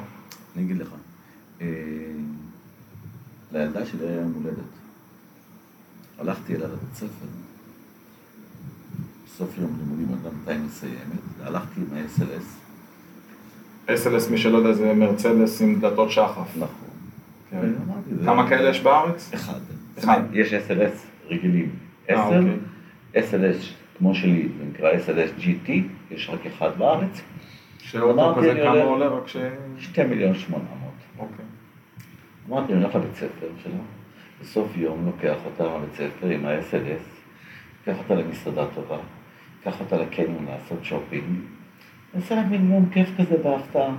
[0.56, 0.89] אני אגיד לך,
[3.54, 4.58] לילדה שלי היה יום הולדת.
[6.20, 7.26] הלכתי אליה לבית ספר,
[9.26, 10.97] בסוף יום לימודים, יודע מתי מסיימת,
[11.43, 12.45] הלכתי עם ה-SLS,
[13.91, 16.49] SLS, מי שלא יודע, זה מרצדס עם דלתות שחף.
[16.58, 16.68] נכון.
[17.49, 17.62] כן.
[18.20, 19.32] זה- כמה כאלה יש בארץ?
[19.34, 19.60] אחד.
[19.99, 20.22] אחד.
[20.34, 21.70] יש SLS רגילים.
[22.10, 22.58] אה, 10, אוקיי.
[23.24, 23.64] SLS
[23.97, 25.72] כמו שלי, זה נקרא SLS GT,
[26.12, 27.22] יש רק אחד בארץ,
[27.80, 29.38] שאוטו כזה כמה עולה- עולה רק ש...
[29.80, 30.68] 2 מיליון 800.
[31.20, 31.45] אוקיי.
[32.50, 33.74] אמרתי, אני הולך לבית ספר שלה,
[34.42, 37.22] בסוף יום לוקח אותה מהבית ספר עם ה-SLS,
[37.80, 38.98] לוקח אותה למסעדה טובה,
[39.58, 41.39] לוקח אותה לקניון לעשות שופינג,
[42.14, 43.96] נעשה לה מין יום כיף כזה בהפתעה.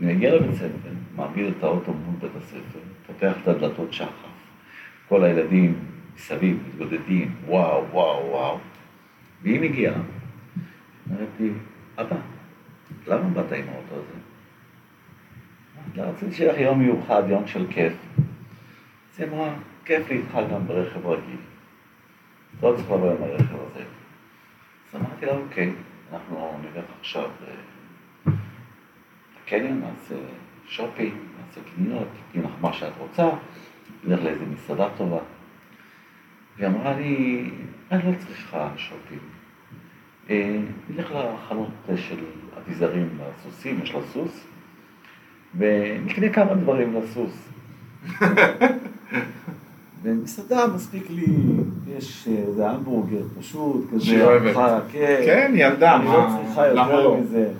[0.00, 4.40] אני מגיע לבית ספר, מעמיד את האוטו מול בית הספר, פותח את הדלתות שחף,
[5.08, 5.74] כל הילדים
[6.16, 8.58] מסביב מתגודדים, וואו, וואו, וואו.
[9.42, 9.94] והיא מגיעה,
[11.10, 11.50] אומרת לי,
[11.98, 12.16] אבא,
[13.06, 14.29] למה באת עם האוטו הזה?
[15.96, 17.92] לא רציתי שיהיה לך יום מיוחד, יום של כיף.
[19.12, 19.54] אז היא אמרה,
[19.84, 21.36] כיף לי איתך גם ברכב רגיל.
[22.62, 23.84] לא צריך לבוא עם הרכב הזה.
[24.88, 25.72] אז אמרתי לה, אוקיי,
[26.12, 28.32] אנחנו נלך עכשיו אה,
[29.46, 30.14] לקניון, נעשה
[30.66, 33.30] שופינג, נעשה קניות, תקני לך מה שאת רוצה,
[34.04, 35.18] נלך לאיזה מסעדה טובה.
[36.56, 37.50] והיא אמרה לי,
[37.90, 39.20] אני לא צריכה שופינג.
[40.30, 40.58] אה,
[40.90, 42.24] נלך לחנות של
[42.58, 44.46] אביזרים לסוסים, יש לה סוס,
[45.58, 47.32] ונקנה כמה דברים לסוס.
[50.02, 51.26] במסעדה מספיק לי,
[51.98, 54.46] יש איזה המבורגר פשוט, כזה, אוהבת.
[54.56, 57.18] ארוחה, כן, כן, ילדה, אני מה- לא צריכה למה יותר לא?
[57.20, 57.52] מזה.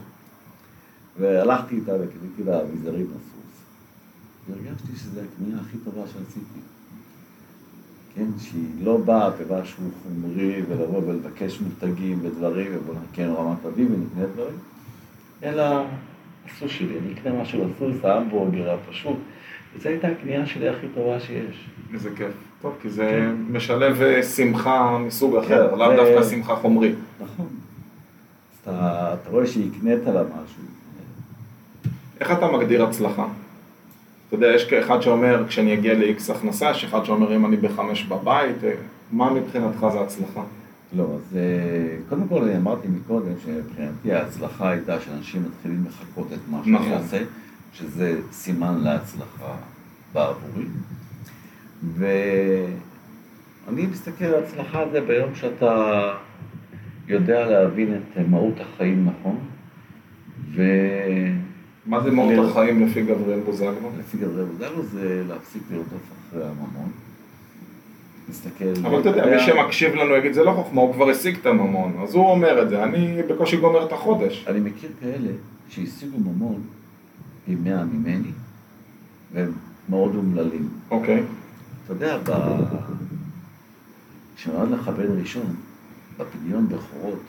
[1.18, 3.60] והלכתי איתה וקניתי לה אביזרים לסוס.
[4.50, 6.60] והרגשתי שזו הקנייה הכי טובה שעשיתי.
[8.14, 14.26] כן, שהיא לא באה במשהו חומרי ולבוא ולבקש מותגים ודברים ובוא נקן רמת אביב ונקנה
[14.34, 14.56] דברים,
[15.42, 15.84] אלא
[16.46, 19.16] הסוס שלי, אני אקנה משהו לסוס, ההמבורגר הפשוט.
[19.76, 21.68] וזו הייתה הקנייה שלי הכי טובה שיש.
[21.94, 22.32] איזה כיף.
[22.62, 26.94] טוב, כי זה משלב אה, שמחה מסוג אחר, כן, לאו זה- דווקא שמחה חומרית.
[27.20, 27.46] נכון.
[28.52, 28.70] אז אתה,
[29.22, 30.62] אתה רואה שהקנית לה משהו.
[32.20, 33.26] איך אתה מגדיר הצלחה?
[34.28, 38.02] אתה יודע, יש אחד שאומר, כשאני אגיע ל-X הכנסה, יש אחד שאומר, אם אני בחמש
[38.04, 38.72] בבית, אה,
[39.12, 40.40] מה מבחינתך זה הצלחה?
[40.92, 46.38] לא, אז אה, קודם כל אני אמרתי מקודם שמבחינתי ההצלחה הייתה שאנשים מתחילים לחכות את
[46.48, 46.92] מה שאני נכון.
[46.92, 47.22] אעשה,
[47.72, 49.56] שזה סימן להצלחה
[50.12, 50.64] בעבורי.
[51.94, 56.02] ואני מסתכל על הצלחה זה ביום שאתה
[57.08, 59.38] יודע להבין את מהות החיים נכון,
[60.54, 61.50] ולפי
[61.86, 63.90] מה זה מהות החיים לפי גבריאל בוזגלו?
[64.18, 66.90] גברי בוזגלו זה להפסיק לרדוף אחרי הממון.
[68.30, 68.86] להסתכל...
[68.86, 71.96] אבל אתה יודע, מי שמקשיב לנו יגיד, זה לא חוכמה, הוא כבר השיג את הממון,
[72.02, 74.44] אז הוא אומר את זה, אני בקושי גומר את החודש.
[74.48, 75.30] אני מכיר כאלה
[75.68, 76.60] שהשיגו ממון
[77.46, 78.30] פי מאה ממני,
[79.32, 79.52] והם
[79.88, 80.68] מאוד אומללים.
[80.90, 81.22] אוקיי.
[81.84, 82.18] אתה יודע.
[84.36, 85.54] כשנולד לך בן ראשון,
[86.18, 87.22] בפדיון בכורות,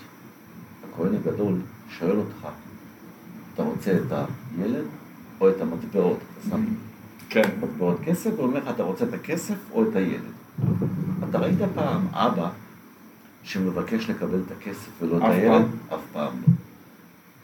[0.83, 1.55] הכהן הגדול
[1.89, 2.47] שואל אותך,
[3.53, 4.13] אתה רוצה את
[4.57, 4.85] הילד
[5.41, 6.17] או את המטבעות?
[6.17, 6.65] אתה שם
[7.29, 7.41] כן.
[7.61, 10.40] מטבעות כסף, והוא אומר לך, אתה רוצה את הכסף או את הילד?
[11.29, 12.49] אתה ראית פעם אבא
[13.43, 15.65] שמבקש לקבל את הכסף ולא את הילד?
[15.93, 16.53] אף פעם לא.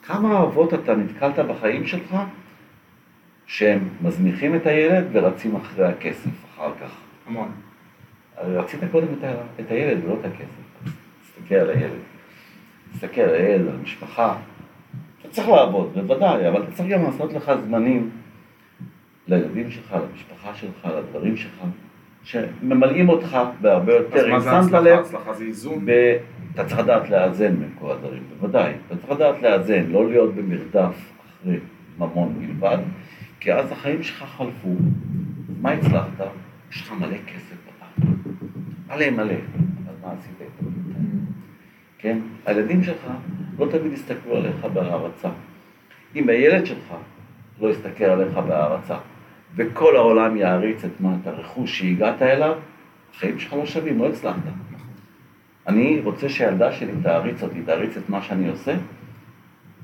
[0.04, 2.16] כמה אבות אתה נתקלת בחיים שלך
[3.46, 6.92] שהם מזניחים את הילד ורצים אחרי הכסף אחר כך?
[7.28, 7.52] המון.
[8.38, 10.94] רצית קודם את, ה, את הילד ולא את הכסף.
[11.22, 12.00] תסתכל על הילד.
[12.94, 14.38] תסתכל על הילד, על המשפחה.
[15.22, 18.10] אתה צריך לעבוד, בוודאי, אבל אתה צריך גם לעשות לך זמנים
[19.28, 21.64] לילדים שלך, למשפחה שלך, לדברים שלך,
[22.28, 24.20] שממלאים אותך בהרבה יותר.
[24.20, 24.80] אז אם מה זה שמת הצלחה?
[24.80, 25.86] לב, הצלחה זה איזון?
[25.86, 26.18] ב...
[26.54, 28.74] אתה צריך לדעת לאזן בין כל הדברים, בוודאי.
[28.88, 31.12] אתה צריך לדעת לאזן, לא להיות במרדף
[31.42, 31.60] אחרי
[31.98, 32.78] ממון בלבד,
[33.40, 34.76] כי אז החיים שלך חלפו.
[35.62, 36.22] מה הצלחת?
[36.72, 38.16] יש לך מלא כסף בבית.
[38.88, 39.34] מלא מלא.
[39.90, 40.48] אז מה עשית?
[41.98, 42.18] כן?
[42.46, 43.08] הילדים שלך
[43.60, 45.30] לא תמיד יסתכלו עליך בהערצה.
[46.16, 46.94] אם הילד שלך
[47.62, 48.98] לא יסתכל עליך בהערצה,
[49.56, 52.54] וכל העולם יעריץ את מה, את הרכוש שהגעת אליו,
[53.16, 54.42] החיים שלך לא שווים, לא הצלחת.
[55.68, 58.76] אני רוצה שהילדה שלי תעריץ אותי, תעריץ את מה שאני עושה,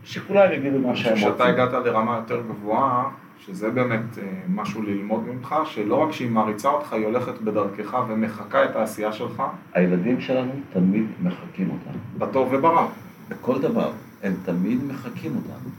[0.04, 1.30] שכולם יגידו מה שהם רוצים.
[1.32, 3.10] שאתה הגעת לרמה יותר גבוהה,
[3.40, 8.66] שזה באמת אה, משהו ללמוד ממך, שלא רק שהיא מעריצה אותך, היא הולכת בדרכך ומחקה
[8.66, 9.44] את העשייה שלך,
[9.74, 12.00] הילדים שלנו תמיד מחקים אותנו.
[12.18, 12.88] בטוב וברע.
[13.30, 13.92] בכל דבר,
[14.24, 15.70] הם תמיד מחקים אותנו.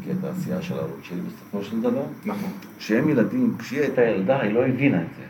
[0.00, 2.04] מחכה את העשייה של ההורים שלי בסופו של דבר.
[2.24, 2.50] נכון.
[2.78, 5.22] כשהם ילדים, כשהיא הייתה ילדה, היא לא הבינה את זה.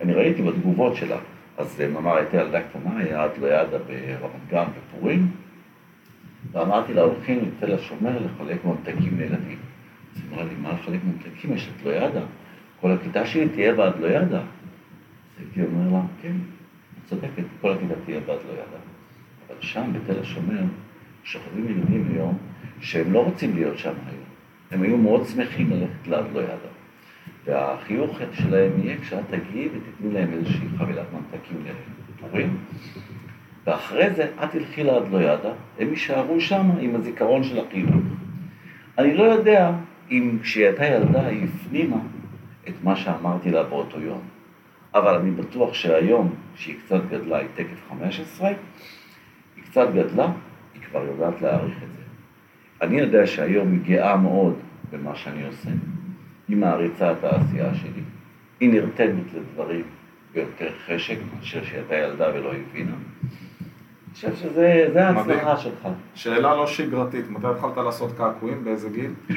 [0.00, 1.18] אני ראיתי בתגובות שלה,
[1.58, 5.30] אז ממר הייתה ילדה קטנה, היה עד לא ידה ברמת גן בפורים,
[6.52, 9.58] ואמרתי לה, הולכים לתל השומר לחלק ממתקים לילדים.
[10.14, 11.52] אז היא אמרה לי, מה לחלק ממתקים?
[11.52, 12.22] יש את לא ידה.
[12.80, 14.40] כל הכיתה שלי תהיה בעד לא ידה.
[14.40, 14.44] אז
[15.38, 18.78] הייתי אומר לה, כן, את צודקת, כל הכיתה תהיה בעד לא ידה.
[19.48, 20.62] אבל שם, בתל השומר,
[21.24, 22.38] שוכבים ילדים היום
[22.80, 24.22] שהם לא רוצים להיות שם היום.
[24.70, 26.72] הם היו מאוד שמחים ללכת לעד לא ידה.
[27.44, 31.64] והחיוך שלהם יהיה כשאת תגיעי ותתני להם איזושהי חבילת ממתקים
[32.18, 32.56] לפורים.
[33.66, 37.94] ואחרי זה את תלכי לעד לא ידה, הם יישארו שם עם הזיכרון של החיוך.
[38.98, 39.72] אני לא יודע
[40.10, 41.96] אם כשהיא הייתה ילדה היא הפנימה
[42.68, 44.20] את מה שאמרתי לה באותו יום.
[44.94, 50.32] אבל אני בטוח שהיום, שהיא קצת גדלה, היא תקף 15, היא קצת גדלה,
[50.92, 52.02] כבר יודעת להעריך את זה.
[52.82, 54.54] אני יודע שהיום היא גאה מאוד
[54.92, 55.70] במה שאני עושה.
[56.48, 58.02] היא מעריצה את העשייה שלי.
[58.60, 59.84] היא נרתמת לדברים
[60.34, 62.92] ביותר חשק מאשר שהיא הייתה ילדה ולא הבינה.
[62.92, 65.56] אני חושב שזה זה ההצלחה.
[65.56, 65.88] שלך.
[66.14, 68.64] שאלה לא שגרתית, מתי התחלת לעשות קעקועים?
[68.64, 69.10] באיזה גיל?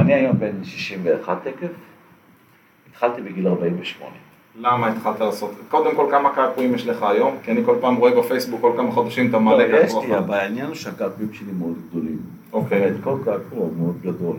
[0.00, 1.68] אני היום בן 61 תקף,
[2.90, 4.23] התחלתי בגיל 48.
[4.60, 5.54] למה התחלת לעשות?
[5.68, 7.36] קודם כל, כמה קעקועים יש לך היום?
[7.42, 10.06] כי אני כל פעם רואה בפייסבוק, כל כמה חודשים אתה מעלה לא, יש קעקוע.
[10.06, 12.18] לי, אבל העניין הוא שהקעקועים שלי מאוד גדולים.
[12.52, 12.92] אוקיי.
[13.04, 14.36] כל קעקוע הוא מאוד גדול.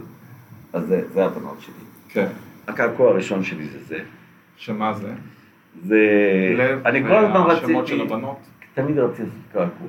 [0.73, 1.73] אז זה, זה הבנות שלי.
[2.09, 2.27] כן.
[2.67, 3.99] הקעקוע הראשון שלי זה זה.
[4.57, 5.13] שמה זה?
[5.83, 5.97] זה...
[6.57, 8.13] לב אני כל הזמן והשמות של רציתי...
[8.13, 8.37] הבנות?
[8.73, 9.87] תמיד רציתי לעשות קעקוע,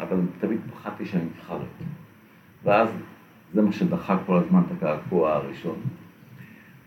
[0.00, 1.58] אבל תמיד פחדתי שאני מתחרט.
[2.64, 2.88] ואז
[3.54, 5.76] זה מה שדחה כל הזמן את הקעקוע הראשון.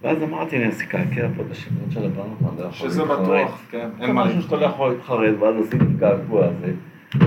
[0.06, 3.04] ואז אמרתי, אעשה קעקע פה את השמות של הבנות, אני לא יכול שזה.
[3.04, 6.74] בטוח, כן, אין מה משהו שאתה לא יכול להתחרט, ואז עשיתי את הקעקוע הזה.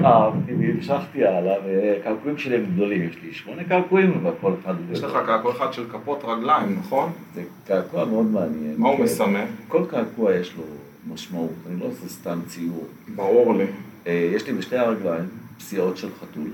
[0.05, 4.75] אהבתי והמשכתי הלאה, וקעקועים שלי הם גדולים, יש לי שמונה קעקועים, אבל כל אחד...
[4.93, 7.13] יש לך קעקוע אחד של כפות רגליים, נכון?
[7.35, 8.75] זה קעקוע מאוד מעניין.
[8.77, 9.03] מה הוא כן.
[9.03, 9.45] מסמל?
[9.69, 10.65] כל קעקוע יש לו
[11.13, 12.87] משמעות, אני לא עושה סתם ציור.
[13.17, 13.65] ברור לי.
[14.07, 16.51] אה, יש לי בשתי הרגליים פסיעות של חתול,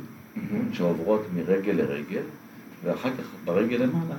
[0.72, 2.22] שעוברות מרגל לרגל,
[2.84, 4.14] ואחר כך ברגל למעלה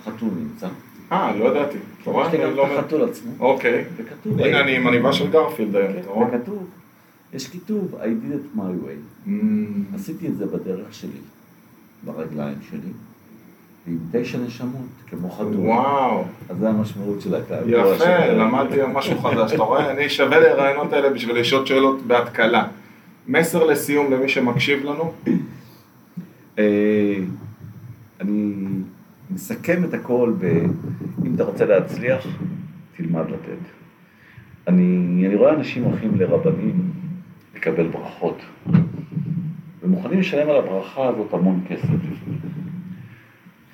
[0.00, 0.68] החתול נמצא.
[1.12, 1.78] אה, לא ידעתי.
[2.02, 2.26] אתה רואה?
[2.28, 2.78] יש לי גם לא את.
[2.78, 3.84] החתול עצמו, אוקיי.
[4.38, 6.28] הנה אני עם עניבה של גרפילד היום, כן, אתה רואה?
[6.32, 6.66] וכתוב,
[7.34, 9.28] יש כיתוב, I did it my way.
[9.28, 9.30] Mm,
[9.94, 11.10] עשיתי את זה בדרך שלי,
[12.04, 12.78] ברגליים שלי,
[13.86, 14.80] ועם תשע נשמות,
[15.10, 15.56] כמו חתול.
[15.56, 17.70] וואו, אז זה המשמעות של הקעקוע.
[17.70, 19.90] יפה, של- למדתי משהו חדש, אתה רואה?
[19.90, 22.66] אני שווה לי הרעיונות האלה בשביל לשאול שאלות בהתקלה.
[23.28, 25.12] מסר לסיום למי שמקשיב לנו,
[26.58, 26.64] אה,
[28.20, 28.54] אני
[29.34, 30.44] מסכם את הכל ב...
[31.26, 32.26] אם אתה רוצה להצליח,
[32.96, 33.62] תלמד לתת.
[34.68, 36.92] אני, אני רואה אנשים הולכים לרבנים
[37.54, 38.42] לקבל ברכות,
[39.82, 41.88] ומוכנים לשלם על הברכה הזאת המון כסף.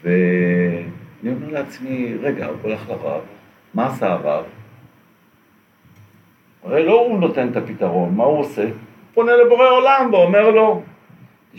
[0.03, 3.21] ואני אומר לעצמי, רגע, הוא הולך לרב,
[3.75, 4.45] מה עשה הרב?
[6.65, 8.69] הרי לא הוא נותן את הפתרון, מה הוא עושה?
[9.15, 10.83] פונה לבורא עולם ואומר לו,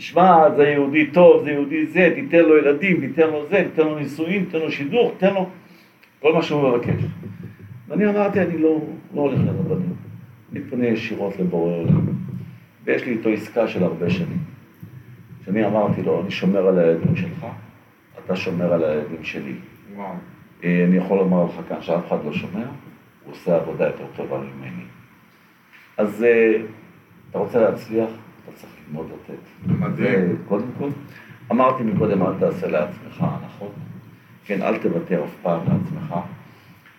[0.00, 3.98] תשמע, זה יהודי טוב, זה יהודי זה, תיתן לו ילדים, תיתן לו זה, תיתן לו
[3.98, 5.48] נישואים, תיתן לו שידוך, תיתן לו
[6.20, 7.04] כל מה שהוא מבקש.
[7.88, 8.80] ואני אמרתי, אני לא,
[9.14, 9.94] לא הולך לרבנים,
[10.52, 12.06] אני פונה ישירות לבורא עולם.
[12.84, 14.38] ויש לי איתו עסקה של הרבה שנים.
[15.44, 17.46] שאני אמרתי לו, אני שומר על הילדים שלך,
[18.24, 19.54] אתה שומר על הילדים שלי.
[19.94, 20.14] וואו.
[20.64, 22.64] אה, אני יכול לומר לך כאן שאף אחד לא שומע,
[23.24, 24.84] הוא עושה עבודה יותר טובה ממני.
[25.96, 26.56] אז אה,
[27.30, 28.10] אתה רוצה להצליח,
[28.44, 29.70] אתה צריך ללמוד לתת.
[29.80, 30.36] מדהים.
[30.48, 30.88] קודם כל,
[31.50, 33.72] אמרתי מקודם, אל תעשה לעצמך הנחות.
[34.44, 36.14] כן, אל תוותר אף פעם לעצמך.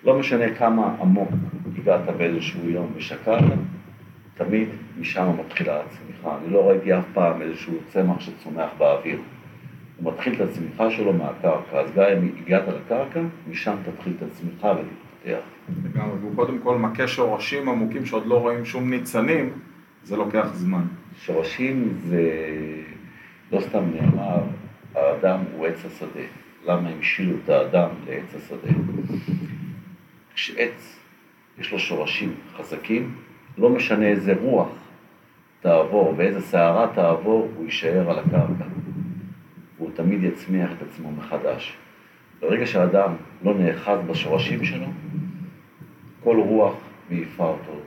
[0.03, 1.29] לא משנה כמה עמוק
[1.77, 3.43] הגעת באיזשהו יום ושקעת,
[4.35, 4.69] תמיד
[4.99, 6.37] משם מתחילה הצמיחה.
[6.37, 9.19] אני לא ראיתי אף פעם איזשהו צמח שצומח באוויר.
[9.97, 13.19] הוא מתחיל את הצמיחה שלו מהקרקע, אז גם אם הגעת לקרקע,
[13.49, 15.41] משם תתחיל את הצמיחה ותתפתח.
[15.83, 19.49] לגמרי, והוא קודם כל מכה שורשים עמוקים שעוד לא רואים שום ניצנים,
[20.03, 20.83] זה לוקח זמן.
[21.15, 22.21] שורשים זה,
[23.51, 24.43] לא סתם נאמר,
[24.95, 26.25] האדם הוא עץ השדה.
[26.65, 28.71] למה המשילו את האדם לעץ השדה?
[30.33, 30.99] כשעץ
[31.59, 33.15] יש לו שורשים חזקים,
[33.57, 34.69] לא משנה איזה רוח
[35.61, 38.65] תעבור ואיזה סערה תעבור, הוא יישאר על הקרקע.
[39.77, 41.77] והוא תמיד יצמיח את עצמו מחדש.
[42.39, 44.87] ברגע שהאדם לא נאחז בשורשים שלו,
[46.23, 46.73] כל רוח
[47.09, 47.79] מעיפה אותו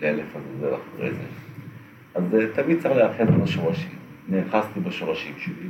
[0.00, 1.22] לאלף עזאזל אחרי זה.
[2.14, 2.22] אז
[2.54, 3.98] תמיד צריך להיאחז בשורשים.
[4.28, 5.68] נאחזתי בשורשים שלי,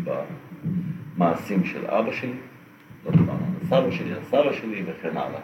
[1.16, 2.32] במעשים של אבא שלי,
[3.04, 5.40] לא דיברנו על סבא שלי, על סבא שלי וכן הלאה.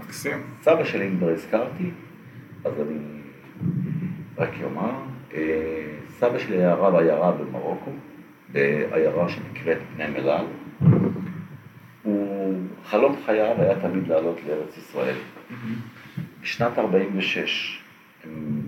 [0.00, 0.42] מקסים.
[0.62, 1.90] סבא שלי, אם כבר הזכרתי,
[2.64, 2.98] אז אני
[4.38, 4.90] רק אומר,
[5.34, 7.90] אה, סבא שלי היה רב עיירה במרוקו,
[8.52, 10.44] בעיירה שנקראת בני מלאל.
[12.02, 12.54] הוא,
[12.84, 15.16] חלום חייו היה תמיד לעלות לארץ ישראל.
[16.42, 17.82] בשנת 46'
[18.24, 18.62] הם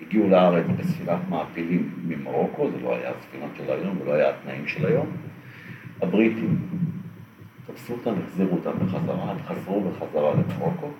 [0.00, 4.86] הגיעו לארץ בספינת מעפילים ממרוקו, זה לא היה הספינות של היום ולא היה התנאים של
[4.86, 5.06] היום.
[6.02, 6.58] הבריטים
[7.66, 10.90] תפסו אותם, החזירו אותם בחזרה, הם חזרו בחזרה למרוקו,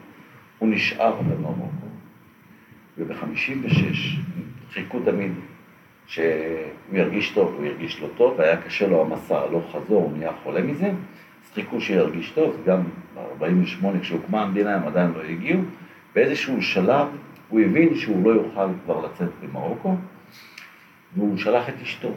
[0.59, 1.87] הוא נשאר במרוקו,
[2.99, 3.73] וב-56'
[4.73, 5.33] חיכו תמיד
[6.07, 6.25] שהוא
[6.93, 10.63] ירגיש טוב, הוא ירגיש לא טוב, והיה קשה לו המסע הלוך חזור, הוא נהיה חולה
[10.63, 12.83] מזה, אז חיכו שירגיש טוב, גם
[13.39, 15.61] ב-48' כשהוקמה המדינה הם עדיין לא הגיעו,
[16.15, 17.07] באיזשהו שלב
[17.49, 19.97] הוא הבין שהוא לא יוכל כבר לצאת במרוקו,
[21.17, 22.13] והוא שלח את אשתו.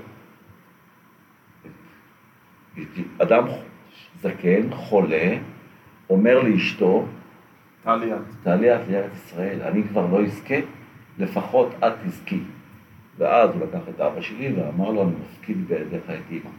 [3.17, 3.43] אדם
[4.21, 5.37] זקן, חולה,
[6.09, 7.05] אומר לאשתו,
[7.83, 8.19] תעלי את.
[8.43, 10.55] תעלי את לארץ ישראל, אני כבר לא אזכה,
[11.17, 12.39] לפחות את תזכי.
[13.17, 16.49] ואז הוא לקח את אבא שלי ואמר לו, אני מפקיד בידיך את אימא.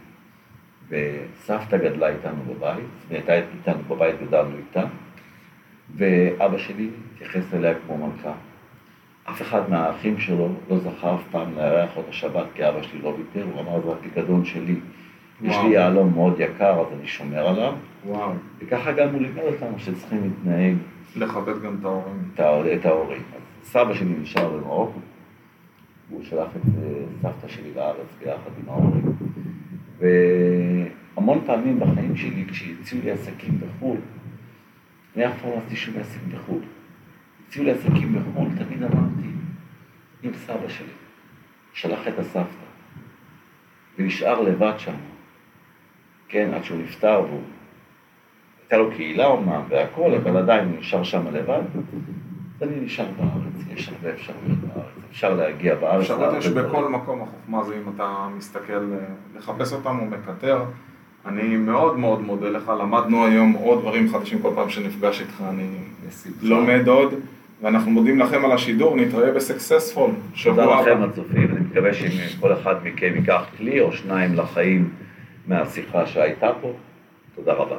[0.89, 4.83] וסבתא גדלה איתנו בבית, היא הייתה איתנו בבית, גדלנו איתה,
[5.95, 8.33] ואבא שלי התייחס אליה כמו מלכה.
[9.29, 13.07] אף אחד מהאחים שלו לא זכה אף פעם לארח אותה שבת, כי אבא שלי לא
[13.17, 14.75] ויתר, הוא אמר, זה הפיקדון שלי.
[15.41, 17.73] יש לי יהלום מאוד יקר, אז אני שומר עליו.
[18.05, 18.31] וואו.
[18.59, 20.75] וככה גם הוא לימד אותנו שצריכים להתנהג
[21.15, 22.29] לכבד גם את ההורים.
[22.33, 23.21] את ההור- את ההורים.
[23.35, 24.99] אז סבא שלי נשאר במרוקו,
[26.09, 29.13] והוא שלח את אה, סבתא שלי לארץ ביחד עם ההורים.
[29.99, 33.97] והמון פעמים בחיים שלי, כשהציעו לי עסקים בחו"ל,
[35.41, 36.61] פעם לא עשיתי שום עסק בחו"ל.
[37.47, 39.27] הציעו לי עסקים בחו"ל, תמיד אמרתי,
[40.23, 40.87] עם סבא שלי,
[41.73, 42.67] שלח את הסבתא,
[43.97, 44.95] ונשאר לבד שם,
[46.27, 47.41] כן, עד שהוא נפטר, והוא...
[48.61, 51.61] הייתה לו קהילה אומנם והכל, אבל עדיין הוא נשאר שם לבד.
[52.61, 56.01] אז אני נשאר בארץ, יש הרבה אפשרויות בארץ, אפשר להגיע בארץ.
[56.01, 56.89] אפשרות יש בכל.
[56.89, 59.05] מקום, החוכמה זה אם אתה מסתכל, אה,
[59.35, 60.65] לחפש אותם הוא מקטר.
[61.25, 65.67] אני מאוד מאוד מודה לך, למדנו היום עוד דברים חדשים כל פעם שנפגש איתך, אני.
[66.41, 67.13] לומד עוד,
[67.61, 70.91] ואנחנו מודים לכם על השידור, נתראה בסקסספול, שבוע תודה הבא.
[70.91, 74.89] לכם הצופים, אני מקווה שאם כל אחד מכם ייקח כלי או שניים לחיים
[75.47, 76.71] מהשיחה שהייתה פה,
[77.35, 77.75] תודה רבה.